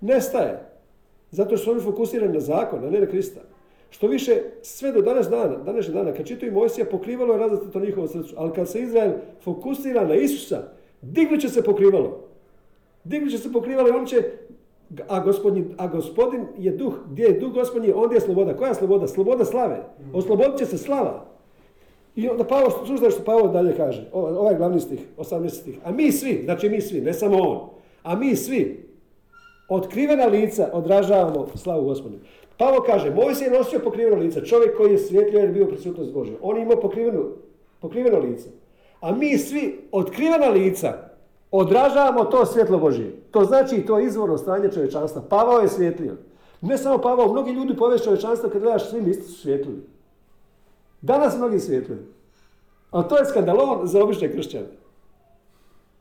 [0.00, 0.68] nestaje.
[1.30, 3.40] Zato što su oni fokusirani na zakon, a ne na Krista.
[3.92, 8.06] Što više, sve do danas dana, današnjeg dana, kad čitaju Mojsija, pokrivalo je to njihovo
[8.08, 8.34] srcu.
[8.38, 9.12] Ali kad se Izrael
[9.44, 10.62] fokusira na Isusa,
[11.02, 12.20] dignut će se pokrivalo.
[13.04, 14.22] Dignut će se pokrivalo i on će,
[15.08, 18.56] a gospodin, a gospodin je duh, gdje je duh gospodin, onda je sloboda.
[18.56, 19.06] Koja je sloboda?
[19.06, 19.82] Sloboda slave.
[20.12, 21.26] Oslobodit će se slava.
[22.16, 25.78] I onda Pavo, slušaj što Pavo dalje kaže, ovaj glavni stih, 18 stih.
[25.84, 27.68] A mi svi, znači mi svi, ne samo on,
[28.02, 28.88] a mi svi,
[29.68, 32.22] otkrivena lica odražavamo slavu gospodinu.
[32.58, 35.66] Pavo kaže, moj se je nosio pokriveno lice, čovjek koji je svjetlio jer je bio
[35.66, 36.34] prisutnost Božja.
[36.42, 37.24] On je imao pokriveno,
[37.80, 38.48] pokriveno lice.
[39.00, 40.92] A mi svi, otkrivena lica,
[41.50, 43.16] odražavamo to svjetlo Božje.
[43.30, 45.22] To znači to izvorno stanje čovječanstva.
[45.28, 46.16] Pavao je svjetlio.
[46.60, 49.80] Ne samo Pavao, mnogi ljudi povijest čovječanstva kad gledaš svi isti su svjetlili.
[51.00, 52.00] Danas mnogi svjetljuju.
[52.90, 54.66] Ali to je skandalon za obične kršćane.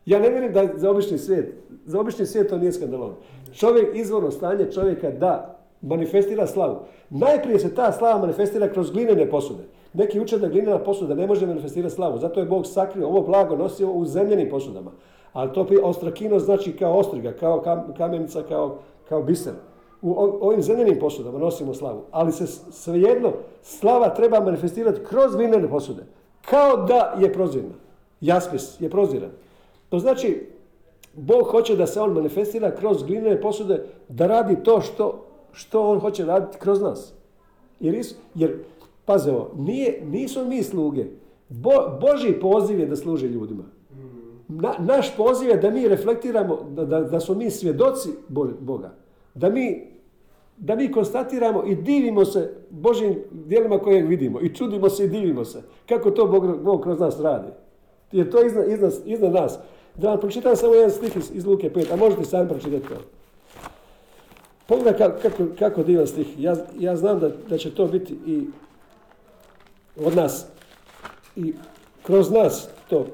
[0.06, 1.54] Ja ne vjerujem da za obični svijet,
[1.86, 3.16] za obični svijet to nije skandalon.
[3.54, 6.80] Čovjek, izvorno stanje čovjeka da manifestira slavu.
[7.10, 9.64] Najprije se ta slava manifestira kroz glinene posude.
[9.94, 12.18] Neki uče da glinena posuda ne može manifestirati slavu.
[12.18, 14.92] Zato je Bog sakrio ovo blago nosio u zemljenim posudama.
[15.34, 17.64] Ali to ostrakino znači kao ostriga, kao
[17.98, 18.78] kamenica, kao,
[19.10, 19.54] kao biser.
[20.02, 22.02] U ovim zemljenim posudama nosimo slavu.
[22.12, 26.04] Ali se svejedno slava treba manifestirati kroz glinene posude.
[26.50, 27.74] Kao da je prozirna.
[28.22, 29.30] Jaspis je proziran.
[29.90, 30.48] To znači,
[31.14, 36.00] Bog hoće da se on manifestira kroz glinene posude, da radi to što, što on
[36.00, 37.14] hoće raditi kroz nas.
[37.80, 38.04] Jer,
[38.36, 38.58] jer
[39.06, 41.06] paze ovo, nije, nisu mi sluge.
[41.50, 41.72] Bo,
[42.02, 43.64] Boži poziv je da služi ljudima.
[44.80, 48.10] naš poziv je da mi reflektiramo, da, da, da smo mi svjedoci
[48.60, 48.94] Boga.
[49.34, 49.88] Da mi,
[50.58, 54.42] da mi konstatiramo i divimo se Božim dijelima koje vidimo.
[54.42, 55.62] I čudimo se i divimo se.
[55.90, 57.48] Kako to Bog, Bog kroz nas radi.
[58.12, 59.60] Jer to je iznad, iznad, iznad nas.
[59.96, 62.96] Da vam pročitam samo jedan stih iz, iz Luke 5, a možete sami pročitati to.
[64.72, 66.28] Pogledaj kako, kako, divan stih.
[66.40, 68.42] Ja, ja znam da, da će to biti i
[69.96, 70.46] od nas
[71.36, 71.54] i
[72.04, 73.08] kroz nas to.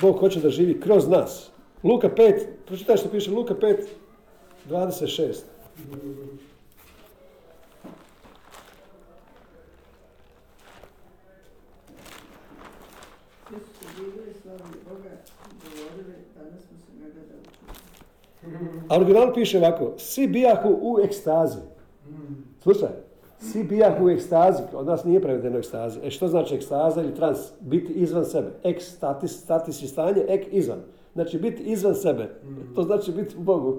[0.00, 1.50] Bog hoće da živi kroz nas.
[1.82, 3.76] Luka 5, pročitaj što piše Luka 5,
[4.68, 5.36] 26.
[18.88, 21.58] A original piše ovako, svi bijahu u ekstazi.
[22.62, 22.88] Slušaj,
[23.38, 26.00] svi bijahu u ekstazi, od nas nije prevedeno ekstazi.
[26.02, 27.38] E što znači ekstaza ili trans?
[27.60, 28.48] Biti izvan sebe.
[28.62, 30.78] Ek statis, statis je stanje, ek izvan.
[31.14, 32.28] Znači biti izvan sebe.
[32.74, 33.76] To znači biti u Bogu.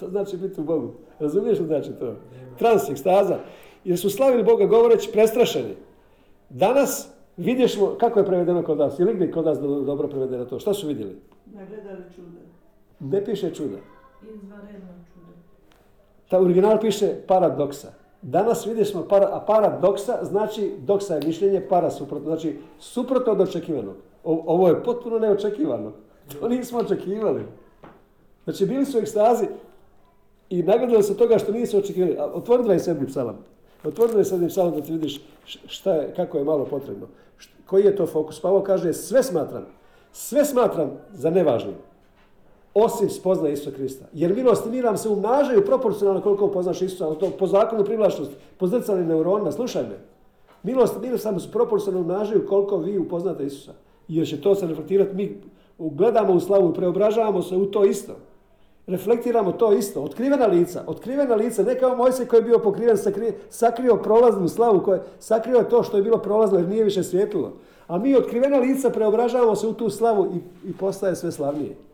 [0.00, 0.92] To znači biti u Bogu.
[1.18, 2.14] Razumiješ što znači to?
[2.58, 3.38] Trans, ekstaza.
[3.84, 5.74] Jer su slavili Boga govoreći prestrašeni.
[6.50, 8.98] Danas vidješmo kako je prevedeno kod nas.
[8.98, 10.58] Je li kod nas dobro prevedeno to?
[10.58, 11.16] Šta su vidjeli?
[11.46, 12.49] Nagledali čuda.
[13.00, 13.76] Ne piše čuda.
[16.28, 17.92] Ta original piše paradoksa.
[18.22, 23.94] Danas vidimo para, a paradoksa znači doksa je mišljenje, para suprotno, znači suprotno od očekivanog.
[24.24, 25.92] ovo je potpuno neočekivano.
[26.40, 27.42] To nismo očekivali.
[28.44, 29.46] Znači bili su u ekstazi
[30.50, 32.16] i nagledali se toga što nisu očekivali.
[32.34, 33.06] Otvori 27.
[33.06, 33.38] psalam.
[33.84, 34.48] Otvori 27.
[34.48, 37.06] psalam da ti vidiš šta je, kako je malo potrebno.
[37.66, 38.40] Koji je to fokus?
[38.40, 39.66] Pa ovo kaže sve smatram.
[40.12, 41.74] Sve smatram za nevažnim
[42.74, 44.04] osim spozna Isusa Krista.
[44.12, 48.66] Jer milosti mi nam se umnažaju proporcionalno koliko upoznaš Isusa, to po zakonu privlačnosti, po
[48.66, 49.98] zrcalnim neuronima, slušaj me.
[50.62, 53.72] Milost, milost nam se proporcionalno umnažaju koliko vi upoznate Isusa.
[54.08, 55.40] Jer će to se reflektirati, mi
[55.78, 58.12] gledamo u slavu, preobražavamo se u to isto.
[58.86, 60.02] Reflektiramo to isto.
[60.02, 62.96] Otkrivena lica, otkrivena lica, ne kao Mojsej koji je bio pokriven,
[63.50, 67.52] sakrio, prolaznu slavu, koje, sakrio to što je bilo prolazno jer nije više svjetlo.
[67.86, 71.89] A mi otkrivena lica preobražavamo se u tu slavu i, i postaje sve slavnije.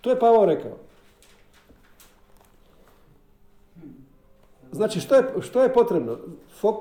[0.00, 0.76] To je Pavao rekao.
[4.72, 6.18] Znači, što je, što je potrebno?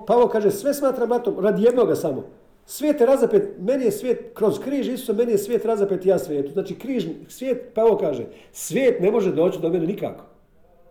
[0.07, 2.23] Pavao kaže, sve smatram matom radi jednoga samo.
[2.65, 6.51] Svijet je razapet, meni je svijet, kroz križ Isusa, meni je svijet razapet, ja svijetu.
[6.51, 10.23] Znači, križ, svijet, Pavao kaže, svijet ne može doći do mene nikako.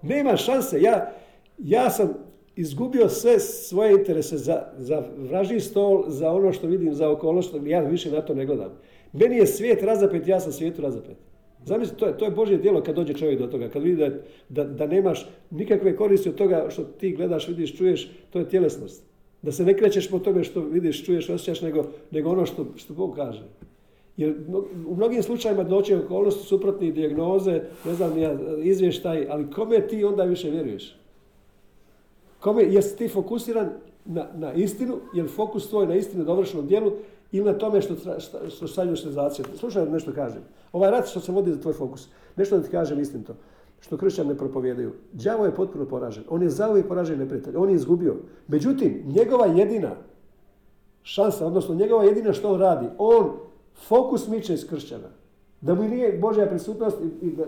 [0.02, 0.82] Nema šanse.
[0.82, 1.12] Ja,
[1.58, 2.14] ja sam
[2.56, 7.80] izgubio sve svoje interese za, za vraži stol, za ono što vidim, za okolnost, ja
[7.80, 8.72] više na to ne gledam.
[9.12, 11.16] Meni je svijet razapet, ja sam svijetu razapet.
[11.68, 14.10] Zamisli, to je, to je Božje djelo kad dođe čovjek do toga, kad vidi
[14.48, 19.02] da, da, nemaš nikakve koristi od toga što ti gledaš, vidiš, čuješ, to je tjelesnost.
[19.42, 22.94] Da se ne krećeš po tome što vidiš, čuješ, osjećaš, nego, nego ono što, što
[22.94, 23.42] Bog kaže.
[24.16, 24.34] Jer
[24.86, 30.24] u mnogim slučajima doće okolnosti suprotne dijagnoze, ne znam ja, izvještaj, ali kome ti onda
[30.24, 30.96] više vjeruješ?
[32.40, 33.68] Kome, jesi ti fokusiran
[34.04, 36.92] na, na istinu, je li fokus tvoj na istinu dovršenom djelu
[37.32, 39.46] ili na tome što, što, što šaljuješ senzacije.
[39.56, 40.42] Slušaj nešto kažem.
[40.72, 42.08] Ovaj rat što se vodi za tvoj fokus.
[42.36, 43.34] Nešto da ti kažem istinito.
[43.80, 44.92] Što kršćani ne propovijedaju.
[45.12, 46.24] Đavo je potpuno poražen.
[46.28, 47.56] On je zauvijek poražen neprijatelj.
[47.56, 48.16] On je izgubio.
[48.48, 49.96] Međutim, njegova jedina
[51.02, 53.32] šansa, odnosno njegova jedina što on radi, on
[53.86, 55.08] fokus miče iz kršćana.
[55.60, 57.44] Da mu nije Božja prisutnost i da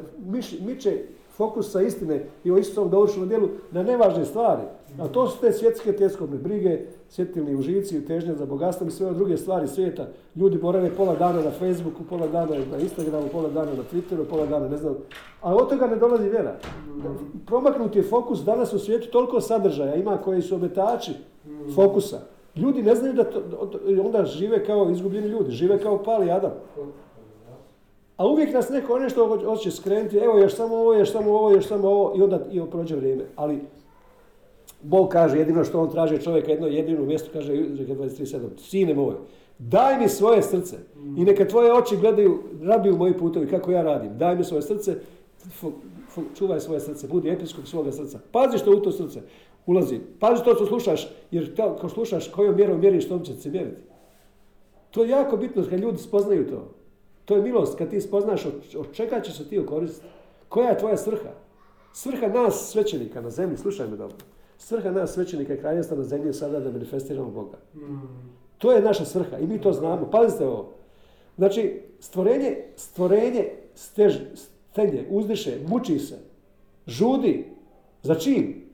[0.61, 1.05] miče
[1.41, 4.63] fokus sa istine i o istom dovršenom djelu na nevažne stvari.
[4.99, 9.15] A to su te svjetske tjeskobne brige, svjetilni užici, težnja za bogatstvom i sve ove
[9.15, 10.07] druge stvari svijeta.
[10.37, 14.47] Ljudi borave pola dana na Facebooku, pola dana na Instagramu, pola dana na Twitteru, pola
[14.47, 14.95] dana ne znam.
[15.41, 16.57] A od toga ne dolazi vjera.
[17.47, 21.13] Promaknuti je fokus danas u svijetu toliko sadržaja ima koji su obetači
[21.75, 22.21] fokusa.
[22.57, 23.25] Ljudi ne znaju da
[24.05, 26.53] onda žive kao izgubljeni ljudi, žive kao pali Adam.
[28.21, 31.67] A uvijek nas neko nešto hoće skrenuti, evo još samo ovo, još samo ovo, još
[31.67, 33.25] samo ovo i onda i prođe vrijeme.
[33.37, 33.61] Ali
[34.83, 38.39] Bog kaže jedino što on traži čovjeka jedno jedino mjesto, kaže 23.7.
[38.59, 39.15] Sine moj,
[39.59, 40.77] daj mi svoje srce
[41.17, 44.19] i neka tvoje oči gledaju, rabiju moji putovi kako ja radim.
[44.19, 44.95] Daj mi svoje srce,
[46.39, 48.19] čuvaj svoje srce, budi episkop svoga srca.
[48.33, 49.21] Pazi što u to srce
[49.67, 50.01] ulazi.
[50.19, 53.81] Pazi to što slušaš, jer ako slušaš kojom mjerom mjeriš, tom će se mjeriti.
[54.91, 56.80] To je jako bitno kad ljudi spoznaju to.
[57.31, 60.07] To je milost kad ti spoznaš od čega će se ti okoristiti.
[60.49, 61.31] Koja je tvoja svrha?
[61.93, 64.17] Svrha nas svećenika na zemlji, slušaj me dobro.
[64.59, 67.59] Svrha nas svećenika i kraljevstva na zemlji je sada da manifestiramo Boga.
[68.59, 70.11] To je naša svrha i mi to znamo.
[70.11, 70.73] Pazite ovo.
[71.37, 76.19] Znači, stvorenje, stvorenje stež, stenje, uzdiše, muči se,
[76.87, 77.45] žudi.
[78.03, 78.65] Za čim?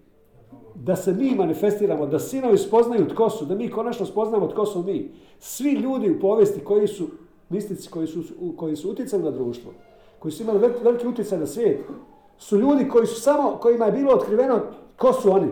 [0.74, 4.82] Da se mi manifestiramo, da sinovi spoznaju tko su, da mi konačno spoznamo tko su
[4.82, 5.10] mi.
[5.38, 7.08] Svi ljudi u povijesti koji su
[7.48, 8.22] mistici koji su,
[8.56, 9.72] koji su utjecali na društvo,
[10.18, 11.80] koji su imali veliki utjecaj na svijet,
[12.38, 14.60] su ljudi koji su samo, kojima je bilo otkriveno
[14.96, 15.48] ko su oni.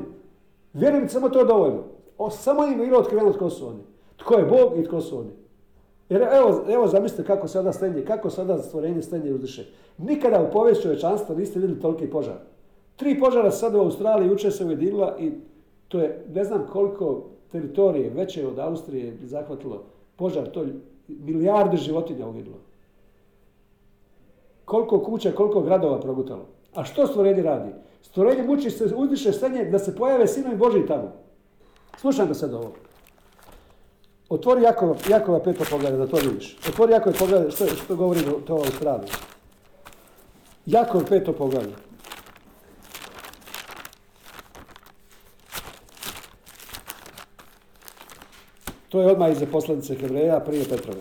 [0.72, 1.82] Vjerujem samo to dovoljno.
[2.18, 3.80] O, samo im je bilo otkriveno tko su oni.
[4.16, 5.30] Tko je Bog i tko su oni.
[6.08, 9.66] Jer evo, evo zamislite kako sada stenje, kako sada stvorenje stenje uzdiše.
[9.98, 12.36] Nikada u povijest čovječanstva niste vidjeli toliki požar.
[12.96, 15.32] Tri požara sada u Australiji jučer se ujedinila i
[15.88, 19.82] to je ne znam koliko teritorije veće od Austrije zahvatilo
[20.16, 20.50] požar.
[20.50, 20.64] To
[21.08, 22.56] milijarde životinja uvidilo.
[24.64, 26.46] Koliko kuća, koliko gradova progutalo.
[26.74, 27.70] A što stvorenje radi?
[28.02, 31.12] Stvorenje muči se, uzdiše stanje da se pojave sinovi Boži tamo.
[31.98, 32.72] Slušaj ga sad ovo.
[34.28, 36.56] Otvori Jakova, Jakova peto pogleda da to vidiš.
[36.68, 39.10] Otvori Jakova pogleda što, što govori to o Australiji.
[40.66, 41.76] Jakov peto pogleda.
[48.94, 51.00] To je odmah iza poslanice Hebreja prije Petrove.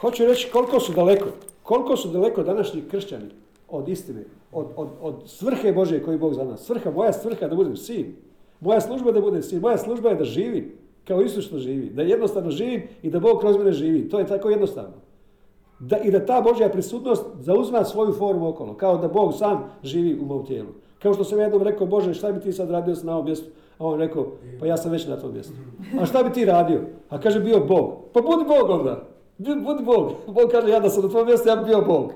[0.00, 1.26] Hoću reći koliko su daleko,
[1.62, 3.30] koliko su daleko današnji kršćani
[3.68, 6.60] od istine, od, od, od svrhe Božje koji Bog za nas.
[6.60, 8.16] Svrha, moja svrha da budem sin.
[8.60, 9.60] Moja služba da budem sin.
[9.60, 10.72] Moja služba je da živim
[11.04, 11.90] kao Isus što živi.
[11.90, 14.08] Da jednostavno živim i da Bog kroz mene živi.
[14.08, 14.98] To je tako jednostavno.
[15.78, 18.74] Da, I da ta Božja prisutnost zauzma svoju formu okolo.
[18.74, 20.89] Kao da Bog sam živi u mom tijelu.
[21.02, 23.50] Kao što sam jednom rekao, Bože, šta bi ti sad radio na ovom mjestu?
[23.78, 24.26] A on rekao,
[24.60, 25.52] pa ja sam već na tom mjestu.
[26.00, 26.80] A šta bi ti radio?
[27.08, 27.92] A kaže, bio Bog.
[28.12, 29.04] Pa budi Bog onda.
[29.38, 30.12] Budi Bog.
[30.26, 32.12] Bog kaže, ja da sam na tvojom mjestu, ja bi bio Bog.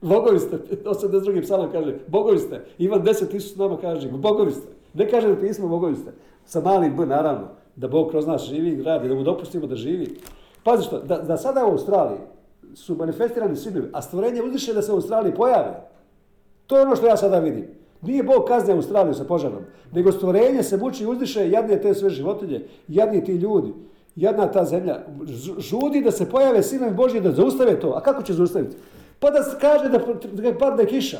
[0.00, 0.58] Bogovi ste.
[0.84, 1.42] 82.
[1.42, 2.64] psalom kaže, bogovi ste.
[2.78, 4.68] Ivan 10 Isus nama kaže, bogovi ste.
[4.94, 6.12] Ne kaže da pismo bogovi ste.
[6.44, 7.48] Sa malim B, naravno.
[7.76, 10.18] Da Bog kroz nas živi i radi, da mu dopustimo da živi.
[10.64, 12.18] Pazi što, da, da sada u Australiji
[12.74, 15.88] su manifestirani sinovi, a stvorenje uzdiše da se u Australiji pojave.
[16.66, 17.66] To je ono što ja sada vidim.
[18.02, 22.10] Nije Bog kaznio Australiju sa požarom, nego stvorenje se muči i uzdiše jadne te sve
[22.10, 23.72] životinje, jadni ti ljudi,
[24.16, 24.98] jadna ta zemlja.
[25.58, 27.88] Žudi da se pojave sinovi Božji da zaustave to.
[27.96, 28.76] A kako će zaustaviti?
[29.18, 29.98] Pa da kaže da,
[30.42, 31.18] da padne kiša.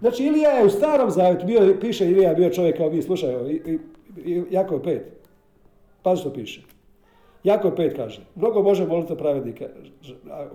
[0.00, 3.78] Znači Ilija je u starom zavjetu, bio, piše Ilija, bio čovjek kao vi, slušaj, i,
[4.24, 5.00] i, Jakov 5.
[6.02, 6.62] Pa što piše.
[7.44, 9.64] Jakov 5 kaže, mnogo može moliti pravednika.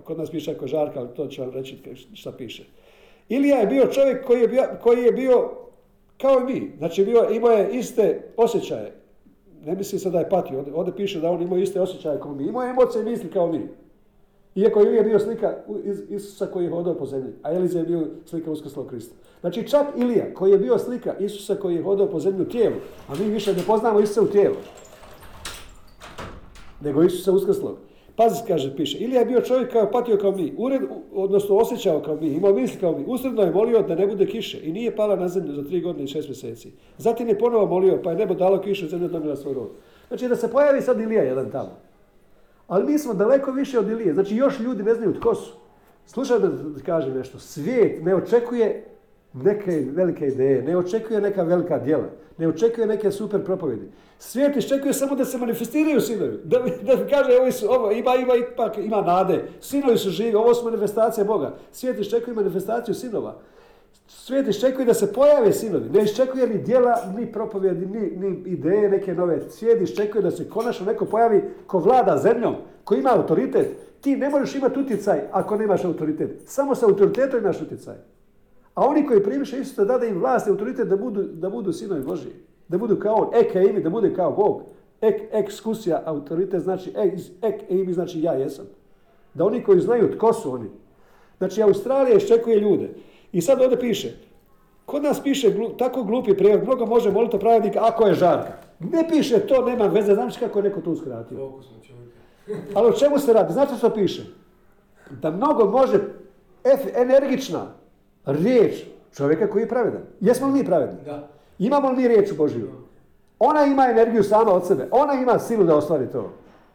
[0.04, 1.78] Kod nas piše ako je žarka, ali to ću vam reći
[2.14, 2.64] šta piše.
[3.28, 5.50] Ilija je bio čovjek koji je bio, koji je bio
[6.20, 6.72] kao i mi.
[6.78, 8.92] Znači bio, imao je iste osjećaje.
[9.64, 10.58] Ne misli se da je patio.
[10.58, 12.44] Ovdje, ovdje piše da on imao iste osjećaje kao mi.
[12.44, 13.68] Imao je emocije i misli kao mi.
[14.54, 15.54] Iako je bio slika
[16.08, 19.14] Isusa koji je hodao po zemlji, a Eliza je bio slika uskrslog Krista.
[19.40, 22.76] Znači čak Ilija koji je bio slika Isusa koji je hodao po zemlji u tijelu,
[23.08, 24.56] a mi više ne poznamo Isusa u tijelu,
[26.80, 27.76] nego Isusa uskrslog.
[28.18, 32.16] Pazi, kaže, piše, Ilija je bio čovjek kao patio kao mi, ured, odnosno osjećao kao
[32.16, 35.16] mi, imao misli kao mi, usredno je molio da ne bude kiše i nije pala
[35.16, 36.72] na zemlju za tri godine i šest mjeseci.
[36.96, 39.68] Zatim je ponovo molio, pa je nebo dalo kišu i zemlja dobila svoj rod.
[40.08, 41.78] Znači da se pojavi sad Ilija jedan tamo.
[42.68, 44.14] Ali mi smo daleko više od Ilije.
[44.14, 45.52] Znači još ljudi ne znaju tko su.
[46.06, 46.48] Slušaj da
[46.86, 47.38] kažem nešto.
[47.38, 48.87] Svijet ne očekuje
[49.32, 52.08] neke velike ideje, ne očekuje neka velika djela,
[52.38, 53.90] ne očekuje neke super propovjedi.
[54.18, 56.40] Svijet iščekuje samo da se manifestiraju sinovi.
[56.44, 59.44] Da, da kaže, ovo, su, ovo ima, ima, ipak, ima nade.
[59.60, 61.54] Sinovi su živi, ovo su manifestacije Boga.
[61.72, 63.36] Svijet iščekuje manifestaciju sinova.
[64.08, 65.90] Svijet iščekuje da se pojave sinovi.
[65.90, 69.40] Ne iščekuje ni djela, ni propovjedi, ni, ni ideje neke nove.
[69.50, 73.76] Svijet iščekuje da se konačno neko pojavi ko vlada zemljom, ko ima autoritet.
[74.00, 76.42] Ti ne možeš imati utjecaj ako nemaš autoritet.
[76.46, 77.94] Samo sa autoritetom imaš utjecaj.
[78.78, 82.02] A oni koji primiše Isusa dade im vlast i autoritet da budu, da budu sinovi
[82.02, 82.32] Božji.
[82.68, 83.30] Da budu kao on.
[83.34, 84.62] Eke imi, da bude kao Bog.
[85.00, 88.66] Ek, ekskusija, autoritet znači ek, ek imi znači ja jesam.
[89.34, 90.68] Da oni koji znaju tko su oni.
[91.38, 92.90] Znači Australija iščekuje ljude.
[93.32, 94.12] I sad ovdje piše,
[94.86, 98.52] kod nas piše glu- tako glupi prijevod, mnogo može moliti pravednika ako je žarka.
[98.78, 101.52] Ne piše to, nema veze, znaš kako je neko to uskratio.
[102.74, 103.52] Ali o čemu se radi?
[103.52, 104.22] Znate što piše?
[105.22, 105.98] Da mnogo može
[106.94, 107.66] energična
[108.28, 108.74] riječ
[109.12, 110.00] čovjeka koji je pravedan.
[110.20, 110.96] Jesmo li mi pravedni?
[111.04, 111.28] Da.
[111.58, 112.68] Imamo li mi riječ Božiju?
[113.38, 114.88] Ona ima energiju sama od sebe.
[114.90, 116.30] Ona ima silu da ostvari to.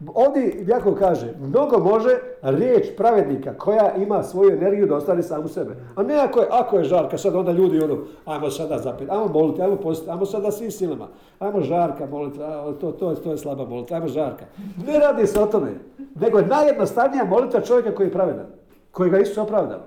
[0.08, 2.10] Ovdje Jakov kaže, mnogo može
[2.42, 5.76] riječ pravednika koja ima svoju energiju da ostvari samu sebe.
[5.96, 9.28] A ne ako je, ako je žarka, sad onda ljudi ono, ajmo sada zapet, ajmo
[9.28, 11.08] moliti, ajmo postiti, ajmo sada svim silama,
[11.40, 12.38] ajmo žarka moliti,
[12.82, 14.46] to, to, je- to je slaba molitva, ajmo žarka.
[14.88, 15.72] Ne radi se o tome,
[16.16, 18.46] nego je najjednostavnija molitva čovjeka koji je pravedan,
[18.92, 19.80] koji ga Isus opravdao.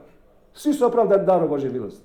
[0.57, 2.02] Svi su opravdani darom Božje milosti.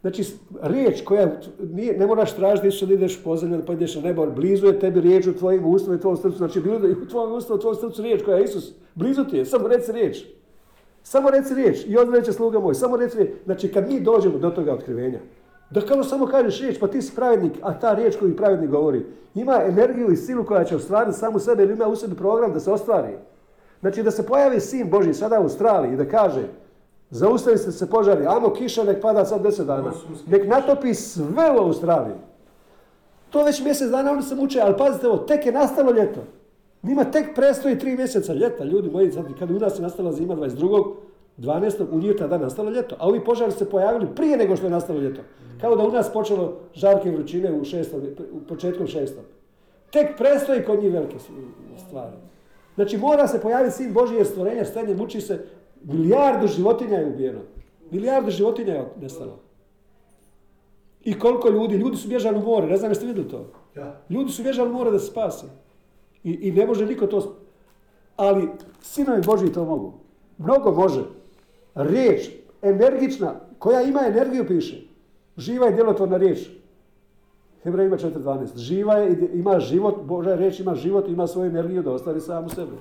[0.00, 0.24] Znači,
[0.62, 1.28] riječ koja,
[1.72, 4.80] nije, ne moraš tražiti Isusa da ideš po zemlju, pa ideš na nebo, blizu je
[4.80, 6.38] tebi riječ u tvojim ustima i tvojom srcu.
[6.38, 8.72] Znači, bilo je u tvojom ustima, u tvojom srcu riječ koja je Isus.
[8.94, 10.24] Blizu ti je, samo reci riječ.
[11.02, 13.30] Samo reci riječ i odmah će sluga moj, samo reci riječ.
[13.44, 15.18] Znači, kad mi dođemo do toga otkrivenja,
[15.70, 19.06] da kao samo kažeš riječ, pa ti si pravednik, a ta riječ koju pravednik govori,
[19.34, 22.60] ima energiju i silu koja će ostvariti samu sebe, jer ima u sebi program da
[22.60, 23.12] se ostvari.
[23.80, 26.42] Znači, da se pojavi sin Boži sada u Australiji i da kaže,
[27.12, 29.92] Zaustavi se se požari, ajmo kiša nek pada sad 10 dana.
[30.26, 32.16] Nek natopi sve u Australiji.
[33.30, 36.20] To već mjesec dana oni se muče, ali pazite ovo, tek je nastalo ljeto.
[36.82, 40.36] Njima tek prestoji tri mjeseca ljeta, ljudi moji, sad kad u nas je nastala zima
[40.36, 40.94] 22.
[41.38, 41.84] 12.
[41.92, 42.96] u njih tada nastalo ljeto.
[42.98, 45.20] A ovi požari se pojavili prije nego što je nastalo ljeto.
[45.60, 48.00] Kao da u nas počelo žarke vrućine u, šestom,
[48.32, 49.24] u početkom šestom.
[49.90, 51.16] Tek prestoji kod njih velike
[51.86, 52.16] stvari.
[52.74, 55.38] Znači mora se pojaviti sin Boži jer stvorenja stanje muči se.
[55.84, 57.40] Milijardu životinja je ubijeno.
[57.90, 59.38] Milijardu životinja je nestalo.
[61.04, 63.46] I koliko ljudi, ljudi su bježali u more, ne znam jeste vidjeli to.
[64.10, 65.46] Ljudi su bježali u more da se spase.
[66.24, 67.36] I, I ne može niko to...
[68.16, 68.48] Ali
[68.80, 69.92] sinovi Božji to mogu.
[70.38, 71.04] Mnogo može.
[71.74, 72.30] Riječ,
[72.62, 74.82] energična, koja ima energiju piše.
[75.36, 76.48] Živa i djelotvorna riječ.
[77.62, 78.58] Hebrejima 4.12.
[78.58, 82.72] Živa je, ima život, Božja riječ ima život, ima svoju energiju da ostvari samu sebe.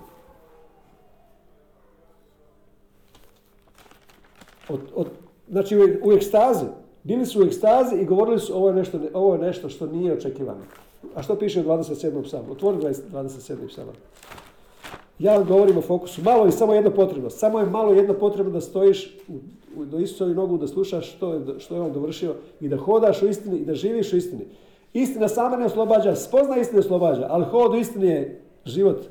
[4.74, 5.08] Od, od,
[5.50, 6.66] znači u, u ekstazi.
[7.04, 10.14] Bili su u ekstazi i govorili su ovo je nešto, ovo je nešto što nije
[10.14, 10.62] očekivano.
[11.16, 12.24] A što piše u 27.
[12.24, 12.52] psalmu?
[12.52, 13.68] Otvori 20 27.
[13.68, 13.94] psalam.
[15.20, 16.22] Ja vam govorim o fokusu.
[16.22, 17.30] Malo je samo jedno potrebno.
[17.30, 19.18] Samo je malo jedno potrebno da stojiš
[19.76, 23.22] u, do Isusovi nogu, da slušaš što je, što je on dovršio i da hodaš
[23.22, 24.46] u istini i da živiš u istini.
[24.94, 29.06] Istina sama ne oslobađa, spozna istina oslobađa, ali hod u istini je život.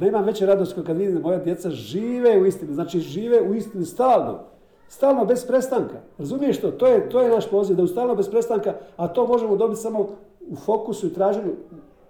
[0.00, 2.74] Nemam veće radosti kad vidim da moja djeca žive u istini.
[2.74, 4.40] Znači žive u istini stalno.
[4.88, 6.00] Stalno bez prestanka.
[6.18, 6.70] Razumiješ to?
[6.70, 9.80] To je, to je naš poziv, da u stalno bez prestanka, a to možemo dobiti
[9.80, 10.08] samo
[10.50, 11.52] u fokusu i traženju,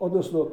[0.00, 0.48] odnosno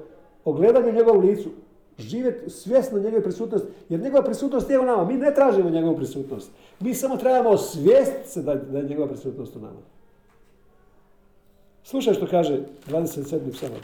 [0.45, 1.49] ogledanju njegovom licu.
[1.97, 5.05] Živjeti svjesno njegove prisutnosti, jer njegova prisutnost je u nama.
[5.05, 6.51] Mi ne tražimo njegovu prisutnost.
[6.79, 9.79] Mi samo trebamo osvijestiti se da, da je njegova prisutnost u nama.
[11.83, 13.51] Slušaj što kaže 27.
[13.51, 13.81] psalam.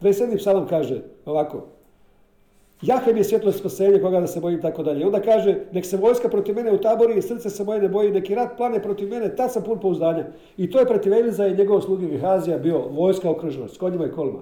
[0.00, 0.36] 27.
[0.36, 1.77] psalam kaže ovako.
[2.82, 5.00] Jahve mi je svjetlo spasenje, koga da se bojim, tako dalje.
[5.00, 8.10] I onda kaže, nek se vojska protiv mene utabori i srce se moje ne boji,
[8.10, 10.24] neki rat plane protiv mene, tad sam pun pouzdanja.
[10.56, 14.10] I to je protiv Eliza i njegovog sluge Gehazija bio vojska okružena, s konjima i
[14.10, 14.38] kolima.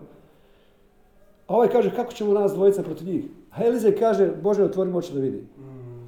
[1.46, 3.24] A ovaj kaže, kako ćemo nas dvojica protiv njih?
[3.50, 5.44] A Elizej kaže, Bože, otvori oči da vidi.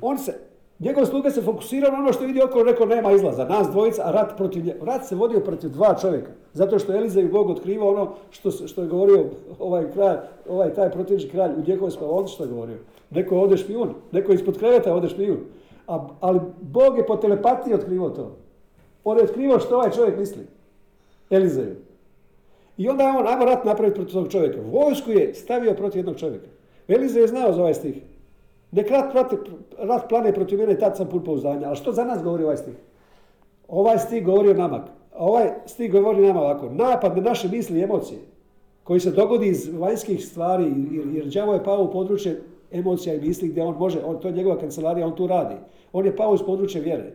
[0.00, 0.34] On se,
[0.78, 4.10] njegov sluga se fokusirao na ono što vidi okolo, rekao, nema izlaza, nas dvojica, a
[4.10, 4.76] rat protiv nje.
[4.82, 6.30] Rat se vodio protiv dva čovjeka.
[6.58, 9.24] Zato što Elizej Bog otkrivao ono što, što je govorio
[9.58, 10.16] ovaj kralj,
[10.48, 12.76] ovaj taj protivnički kralj u njegovoj spavonici što je govorio.
[13.10, 15.38] Neko je ovdje špijun, neko je ispod kreveta ovdje špijun.
[15.86, 18.36] A, ali Bog je po telepatiji otkrivao to.
[19.04, 20.46] On je otkrivao što ovaj čovjek misli.
[21.30, 21.76] Elizeju.
[22.76, 24.58] I onda je on, ajmo rat napraviti protiv tog čovjeka.
[24.72, 26.48] Vojsku je stavio protiv jednog čovjeka.
[26.88, 28.02] Elizej je znao za ovaj stih.
[28.72, 29.36] Nek rat, prati,
[29.78, 31.66] rat plane protiv mene, tad sam pun pouzdanja.
[31.66, 32.74] Ali što za nas govori ovaj stih?
[33.68, 34.97] Ovaj stih govori o nama.
[35.18, 36.70] Ovaj stih govori nama ovako.
[36.70, 38.18] Napad na naše misli i emocije
[38.84, 40.72] koji se dogodi iz vanjskih stvari,
[41.14, 44.34] jer, đavo je pao u područje emocija i misli gdje on može, on, to je
[44.34, 45.54] njegova kancelarija, on tu radi.
[45.92, 47.12] On je pao iz područja vjere.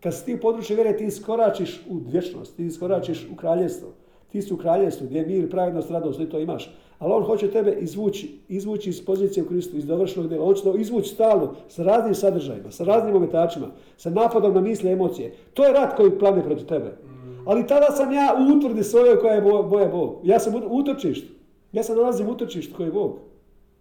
[0.00, 3.88] Kad si ti u području vjere, ti iskoračiš u vječnost, ti iskoračiš u kraljevstvo.
[4.32, 6.74] Ti si u kraljevstvu gdje je mir, pravednost, radost, ti to imaš.
[6.98, 10.44] Ali on hoće tebe izvući, izvući iz pozicije u Kristu, iz dovršenog djela.
[10.44, 13.66] On će to izvući stalno, sa raznim sadržajima, sa raznim ometačima,
[13.96, 15.34] sa napadom na misle, emocije.
[15.54, 16.96] To je rat koji plane protiv tebe.
[17.44, 20.16] Ali tada sam ja u utvrdi svojoj koja je moja Bog.
[20.22, 21.32] Ja sam u utočištu.
[21.72, 23.18] Ja sam nalazim u utočištu koji je Bog.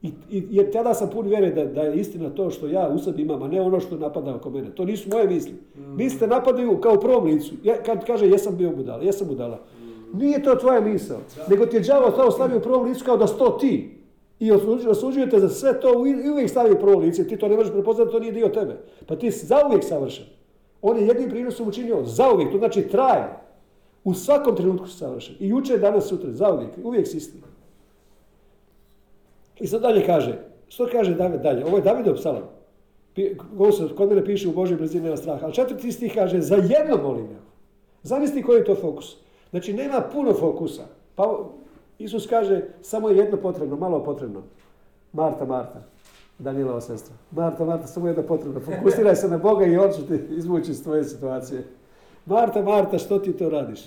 [0.02, 3.00] I, i, jer tada sam pun vjere da, da je istina to što ja u
[3.00, 4.76] sebi imam, a ne ono što napada oko mene.
[4.76, 5.54] To nisu moje misli.
[5.96, 7.54] Misle napadaju kao u prvom licu.
[7.64, 9.60] Ja, kad kaže jesam bio budala, jesam budala.
[10.14, 11.18] Nije to tvoja misao.
[11.50, 13.98] Nego ti je đavo to stavio u prvom licu kao da sto ti.
[14.40, 14.52] I
[14.90, 17.28] osuđujete za sve to i uvijek stavi u prvo lice.
[17.28, 18.78] Ti to ne možeš prepoznati, to nije dio tebe.
[19.08, 20.26] Pa ti si zauvijek savršen.
[20.82, 23.43] On je jednim prinosom učinio zauvijek, to znači traje.
[24.04, 25.36] U svakom trenutku si savršen.
[25.40, 26.72] I jučer, danas, sutra, zauvijek.
[26.84, 27.38] Uvijek si isti.
[29.60, 31.66] I sad dalje kaže, što kaže David dalje?
[31.66, 32.44] Ovo je Davidov psalam.
[33.98, 35.46] Kod mene piše u Božoj blizini nema straha.
[35.46, 37.40] Ali četvrti stih kaže, za jedno molim ja.
[38.04, 39.16] Zamisli koji je to fokus.
[39.50, 40.84] Znači, nema puno fokusa.
[41.16, 41.40] Pa
[42.00, 44.42] Isus kaže, samo je jedno potrebno, malo potrebno.
[45.14, 45.84] Marta, Marta,
[46.40, 47.16] Danielova sestra.
[47.32, 48.60] Marta, Marta, samo jedno potrebno.
[48.60, 51.64] Fokusiraj se na Boga i on će ti izvući iz tvoje situacije.
[52.26, 53.80] Marta, Marta, što ti to radiš?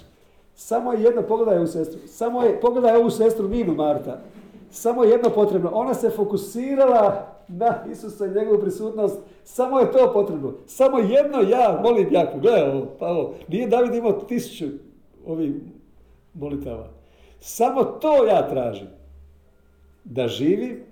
[0.55, 1.99] Samo je jedno, pogledaj ovu sestru.
[2.07, 4.21] Samo je, pogledaj ovu sestru Ninu, Marta.
[4.71, 5.71] Samo je jedno potrebno.
[5.73, 9.19] Ona se fokusirala na Isusa i njegovu prisutnost.
[9.45, 10.53] Samo je to potrebno.
[10.67, 12.39] Samo jedno ja molim jako.
[12.39, 13.35] Gledaj ovo, pa ovo.
[13.49, 14.67] Nije David imao tisuću
[15.27, 15.55] ovih
[16.35, 16.89] molitava.
[17.41, 18.89] Samo to ja tražim.
[20.05, 20.83] Da živim,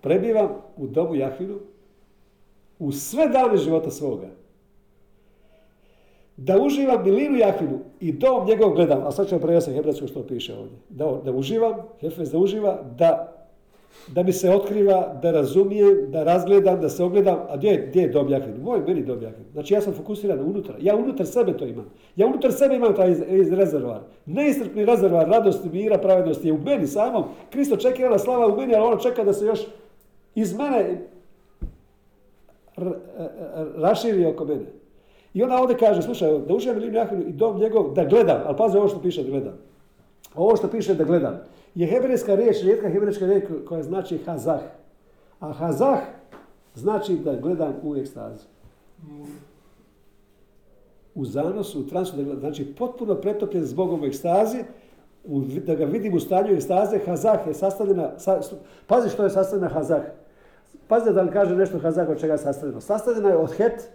[0.00, 1.58] prebivam u domu Jahvinu
[2.78, 4.28] u sve dane života svoga.
[6.36, 10.54] Da uživam milinu Jahvinu i dom njegov gledam, a sad ćemo prevesti hebrejsko što piše
[10.54, 10.78] ovdje.
[10.88, 13.32] Da, da uživam, Hefes da uživa, da,
[14.08, 17.38] da mi se otkriva, da razumijem, da razgledam, da se ogledam.
[17.48, 18.58] A gdje, je, gdje je dom Jahvinu?
[18.62, 19.46] Moj meni dom Jahvinu.
[19.52, 20.74] Znači ja sam fokusiran unutra.
[20.80, 21.86] Ja unutar sebe to imam.
[22.16, 23.14] Ja unutar sebe imam taj
[23.50, 24.00] rezervar.
[24.26, 27.24] Neistrpni rezervar radosti, mira, pravednosti je u meni samom.
[27.50, 29.60] Kristo čekira slava u meni, ali ono čeka da se još
[30.34, 31.00] iz mene
[33.76, 34.66] raširi oko mene.
[35.36, 38.56] I ona ovdje kaže, slušaj, da uživam milinu Jahvinu i dom njegov, da gledam, ali
[38.56, 39.58] pazi ovo što piše da gledam.
[40.34, 41.40] Ovo što piše da gledam
[41.74, 44.60] je hebrejska riječ, rijetka hebrejska riječ koja znači hazah.
[45.40, 45.98] A hazah
[46.74, 48.44] znači da gledam u ekstazi.
[51.14, 54.64] U zanosu, u transu, da znači potpuno pretopljen s u ekstazi,
[55.24, 58.40] u, da ga vidim u stanju ekstaze, hazah je sastavljena, sa,
[58.86, 60.02] pazi što je sastavljena hazah.
[60.88, 62.80] Pazi da vam kaže nešto hazah od čega je sastavljeno.
[62.80, 63.90] Sastavljena je od het,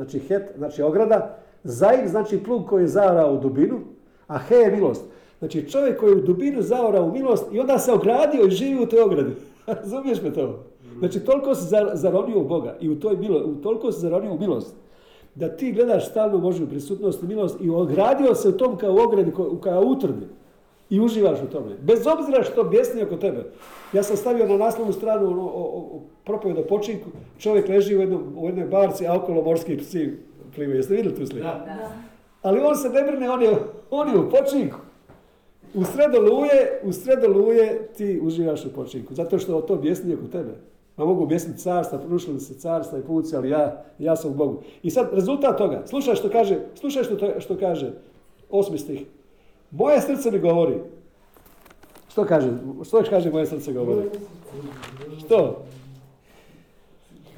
[0.00, 3.80] znači het, znači ograda, zaim znači plug koji je zaorao u dubinu,
[4.26, 5.04] a he je milost.
[5.38, 8.82] Znači čovjek koji je u dubinu zaorao u milost i onda se ogradio i živi
[8.82, 9.34] u toj ogradi.
[9.66, 10.64] Razumiješ me to?
[10.98, 14.74] Znači toliko se zaronio u Boga i u toj milo, toliko se zaronio u milost
[15.34, 19.32] da ti gledaš stalno Božju prisutnost i milost i ogradio se u tom kao ogradi,
[19.62, 20.26] kao utrdi
[20.90, 21.76] i uživaš u tome.
[21.82, 23.44] Bez obzira što bjesni oko tebe.
[23.92, 27.96] Ja sam stavio na naslovnu stranu ono, o, o, o propoved o počinku, čovjek leži
[27.96, 30.16] u, jednom, u jednoj barci, a okolo morski psi
[30.54, 30.76] plivaju.
[30.76, 31.46] Jeste vidjeli tu sliku?
[31.46, 31.92] Da, da.
[32.42, 33.56] Ali on se ne brine, on je,
[33.90, 34.78] on je u počinku.
[35.74, 39.14] U sredo luje, u sredo luje ti uživaš u počinku.
[39.14, 40.52] Zato što to bjesni oko tebe.
[40.96, 44.62] Ma mogu objasniti carstva, prušili se carstva i puci, ali ja, ja sam u Bogu.
[44.82, 47.92] I sad rezultat toga, slušaj što kaže, slušaj što, to, što kaže
[48.50, 49.06] osmi stih.
[49.70, 50.74] Moje srce mi govori.
[52.10, 52.48] Što kaže?
[52.86, 54.08] Što kaže moje srce govori?
[55.24, 55.64] Što?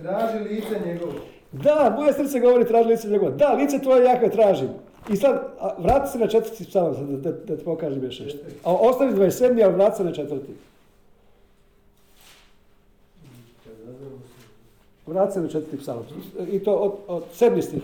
[0.02, 1.12] Traži lice njegovo.
[1.52, 3.30] Da, moje srce govori traži lice njegovo.
[3.30, 4.68] Da, lice tvoje jakve tražim.
[5.10, 8.38] I sad, vrati se na četvrti psalam, da, da, da ti pokažem još nešto.
[8.64, 9.64] A ostavi 27.
[9.64, 10.52] ali vrati se na četvrti.
[15.06, 16.06] Vrati se na četvrti psalam.
[16.50, 17.82] I to od, od sedmi stih.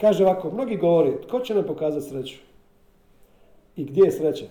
[0.00, 2.38] Kaže ovako, mnogi govori, tko će nam pokazati sreću?
[3.76, 4.44] I gdje je sreća?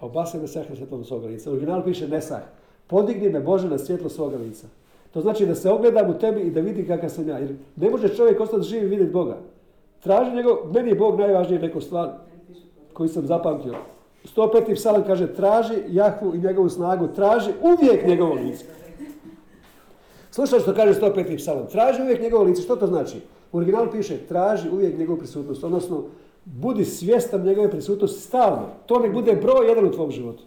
[0.00, 1.50] Obasaj me sah na svjetlom svoga lica.
[1.50, 2.42] U originalu piše nesah.
[2.86, 4.66] Podigni me Bože na svjetlo svoga lica.
[5.12, 7.38] To znači da se ogledam u tebi i da vidi kakav sam ja.
[7.38, 9.36] Jer ne može čovjek ostati živ i vidjeti Boga.
[10.00, 12.10] Traži njegov, meni je Bog najvažniji neko stvar
[12.92, 13.74] koju sam zapamtio.
[14.36, 14.74] 105.
[14.74, 18.64] psalam kaže, traži Jahvu i njegovu snagu, traži uvijek njegovo lice.
[20.30, 21.36] Slušaj što kaže 105.
[21.36, 23.16] psalam, traži uvijek njegovo lice, što to znači?
[23.52, 26.04] U originalu piše, traži uvijek njegovu prisutnost, odnosno
[26.44, 28.66] budi svjestan njegove prisutnosti stalno.
[28.86, 30.42] To nek bude broj jedan u tvom životu.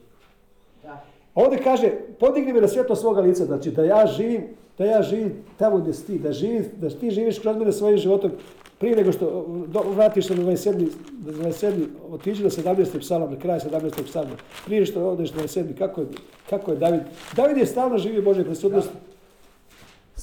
[1.35, 4.43] Ovdje kaže, podigni me na svjetlo svoga lica, znači da ja živim,
[4.77, 7.97] da ja živim tamo gdje si ti, da, živi, da ti živiš kroz mene svojim
[7.97, 8.31] životom,
[8.79, 10.87] prije nego što do, vratiš se na 27.
[11.25, 11.85] 27.
[12.11, 12.99] otiđi na 17.
[12.99, 14.03] psalam, na kraj 17.
[14.03, 14.35] psalma,
[14.65, 15.77] prije što odeš na 27.
[15.77, 16.07] Kako je,
[16.49, 17.01] kako je David?
[17.35, 18.93] David je stalno živio Bože prisutnosti.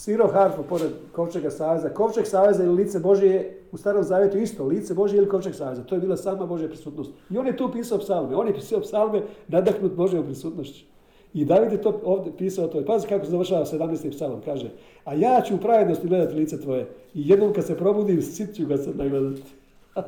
[0.03, 1.89] Svirao harfu pored Kovčega saveza.
[1.89, 5.85] Kovčeg saveza ili lice Božje je u starom zavjetu isto, lice Božje ili Kovčeg saveza.
[5.85, 7.11] To je bila sama Božja prisutnost.
[7.31, 8.37] I on je tu pisao psalme.
[8.37, 10.85] On je pisao psalme nadahnut Božjom prisutnošću.
[11.35, 12.85] I David je to ovdje pisao to.
[12.85, 14.11] Pazi kako se završava 17.
[14.11, 14.41] psalom.
[14.45, 14.71] Kaže,
[15.05, 16.87] a ja ću u pravednosti gledati lice tvoje.
[17.15, 19.43] I jednom kad se probudim, sit ću ga sad nagledati.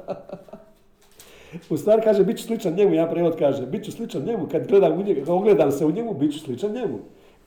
[1.70, 4.66] U stvari kaže, bit ću sličan njemu, ja prevod kaže, bit ću sličan njemu, kad
[4.66, 6.99] gledam u njega, ogledam se u njemu, bit ću sličan njemu.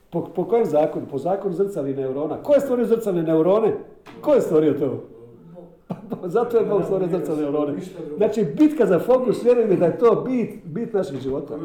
[0.10, 1.06] Po, po kojem zakonu?
[1.12, 2.38] Po zakonu zrcalnih neurona.
[2.44, 3.74] Ko je stvorio zrcalne neurone?
[4.22, 5.04] Ko je stvorio to?
[6.24, 7.74] Zato je Bog stvorio zrcalne neurone.
[8.18, 11.58] Znači, bitka za fokus, vjerujem da je to bit, bit našeg života.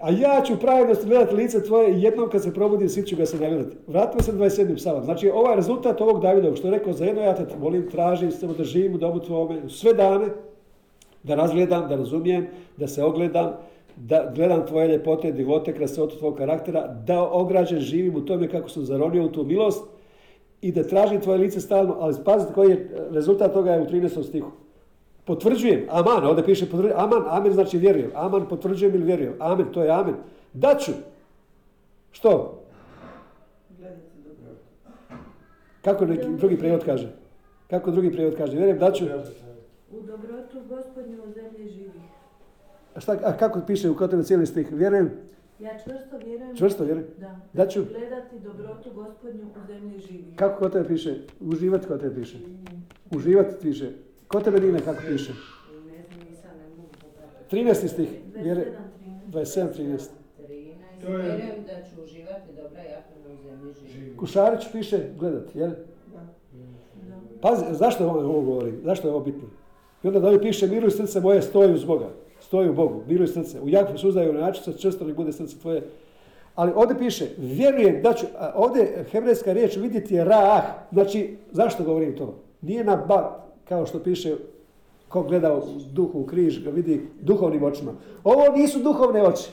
[0.00, 3.40] A ja ću pravednost gledati lice tvoje jednom kad se probudim, svi ću ga se
[3.40, 3.76] nagledati.
[3.86, 4.76] Vratimo se 27.
[4.76, 5.04] psalam.
[5.04, 8.64] Znači, ovaj rezultat ovog Davidovog, što je rekao, za jedno ja te molim, tražim, da
[8.64, 10.26] živim u domu tvome, sve dane,
[11.22, 12.46] da razgledam, da razumijem,
[12.76, 13.52] da se ogledam,
[13.96, 18.84] da gledam tvoje ljepote, divote, krasotu tvog karaktera, da ograđen živim u tome kako sam
[18.84, 19.84] zaronio u tu milost
[20.60, 24.22] i da tražim tvoje lice stalno, ali pazite koji je rezultat toga je u 13.
[24.22, 24.50] stihu.
[25.24, 29.82] Potvrđujem, aman, ovdje piše potvrđujem, aman, amen znači vjerujem, aman potvrđujem ili vjerujem, amen, to
[29.82, 30.14] je amen.
[30.52, 30.92] Daću.
[32.12, 32.62] Što?
[35.82, 37.12] Kako neki drugi prijevod kaže?
[37.70, 38.52] Kako drugi prijevod kaže?
[38.52, 39.04] Vjerujem, daću.
[39.92, 42.02] U dobrotu gospodnju u zemlji živih.
[42.96, 44.72] A, šta, a kako piše u kod cijeli stih?
[44.72, 45.10] Vjerujem,
[45.58, 47.08] Ja čvrsto vjerujem čvrsto vjerujem.
[47.18, 47.84] da, Da ću.
[47.88, 50.36] gledati dobrotu gospodnju u zemlji živih.
[50.36, 51.14] Kako kod tebe piše?
[51.42, 52.38] Uživati kod tebe piše.
[53.10, 53.90] Uživati piše.
[54.28, 55.32] Kod tebe Nina kako piše?
[55.32, 57.56] Ne znam, nisam, ne mogu popratiti.
[57.56, 57.88] 13.
[57.88, 58.08] stih.
[58.34, 58.66] Vjere,
[59.28, 59.68] 27, 13.
[59.68, 60.10] 27, 13.
[60.38, 61.06] 13.
[61.06, 64.16] To je- Vjerujem da ću uživati dobra jakna u zemlji živi.
[64.16, 65.70] Kušarić piše gledati, jel?
[65.70, 65.76] Da.
[66.14, 67.40] Da.
[67.40, 68.80] Pazi, zašto ovo, ovo govorim?
[68.84, 69.48] Zašto je ovo bitno?
[70.02, 72.08] I onda dalje piše, miruj srce moje, stoji uz Boga.
[72.46, 73.60] Stoji u Bogu, miruj srce.
[73.60, 75.82] U Jakvu suzdaju načica, čvrsto nek bude srce tvoje.
[76.54, 80.64] Ali ovdje piše, vjerujem da ću, a ovdje hebrejska riječ vidjeti je raah.
[80.92, 82.34] Znači, zašto govorim to?
[82.62, 83.24] Nije na bat,
[83.64, 84.36] kao što piše
[85.08, 87.92] ko gleda u duhu u križ, ga vidi duhovnim očima.
[88.24, 89.50] Ovo nisu duhovne oči.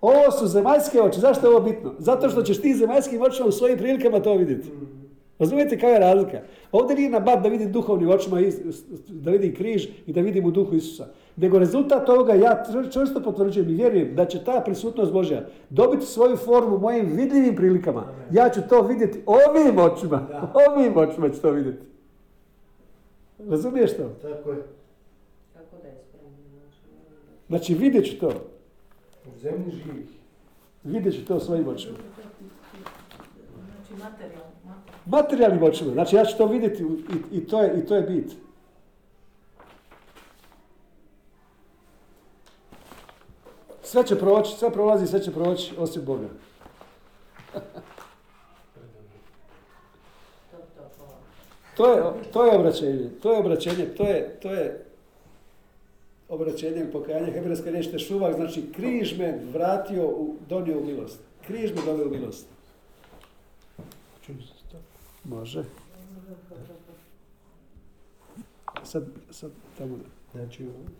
[0.00, 1.20] Ovo su zemaljske oči.
[1.20, 1.94] Zašto je ovo bitno?
[1.98, 4.68] Zato što ćeš ti zemaljskim očima u svojim prilikama to vidjeti.
[5.38, 6.40] Razumijete kakva je razlika?
[6.72, 8.40] Ovdje nije na bat da vidim duhovnim očima,
[9.08, 11.06] da vidim križ i da vidim u duhu Isusa.
[11.36, 16.06] Nego rezultat toga ja čvr- čvrsto potvrđujem i vjerujem da će ta prisutnost Božja dobiti
[16.06, 18.04] svoju formu u mojim vidljivim prilikama.
[18.32, 20.26] Ja ću to vidjeti ovim očima.
[20.28, 20.52] Da.
[20.70, 21.82] Ovim očima ću to vidjeti.
[23.48, 24.10] Razumiješ to?
[24.22, 24.62] Tako je.
[25.54, 26.36] Kako da je spremno?
[26.50, 26.78] Znači,
[27.48, 28.28] Znači vidjet ću to.
[29.26, 30.08] U zemlji živih.
[30.84, 31.96] Vidjet ću to svojim očima.
[32.14, 34.02] Znači
[35.06, 35.92] Materijalnim očima.
[35.92, 38.45] Znači ja ću to vidjeti i, i, to, je, i to je bit.
[43.86, 46.28] Sve će proći, sve prolazi, sve će proći, osim Boga.
[51.76, 54.84] To, je, to je obraćenje, to je obraćenje, to je, to je
[56.28, 57.32] obraćenje i pokajanje.
[57.32, 61.20] Hebrejska riječ tešuvak, znači križ me vratio, u, donio u milost.
[61.46, 62.46] Križ me donio u milost.
[65.24, 65.64] Može.
[68.84, 69.98] Sad, sad tamo.
[70.32, 70.66] Znači,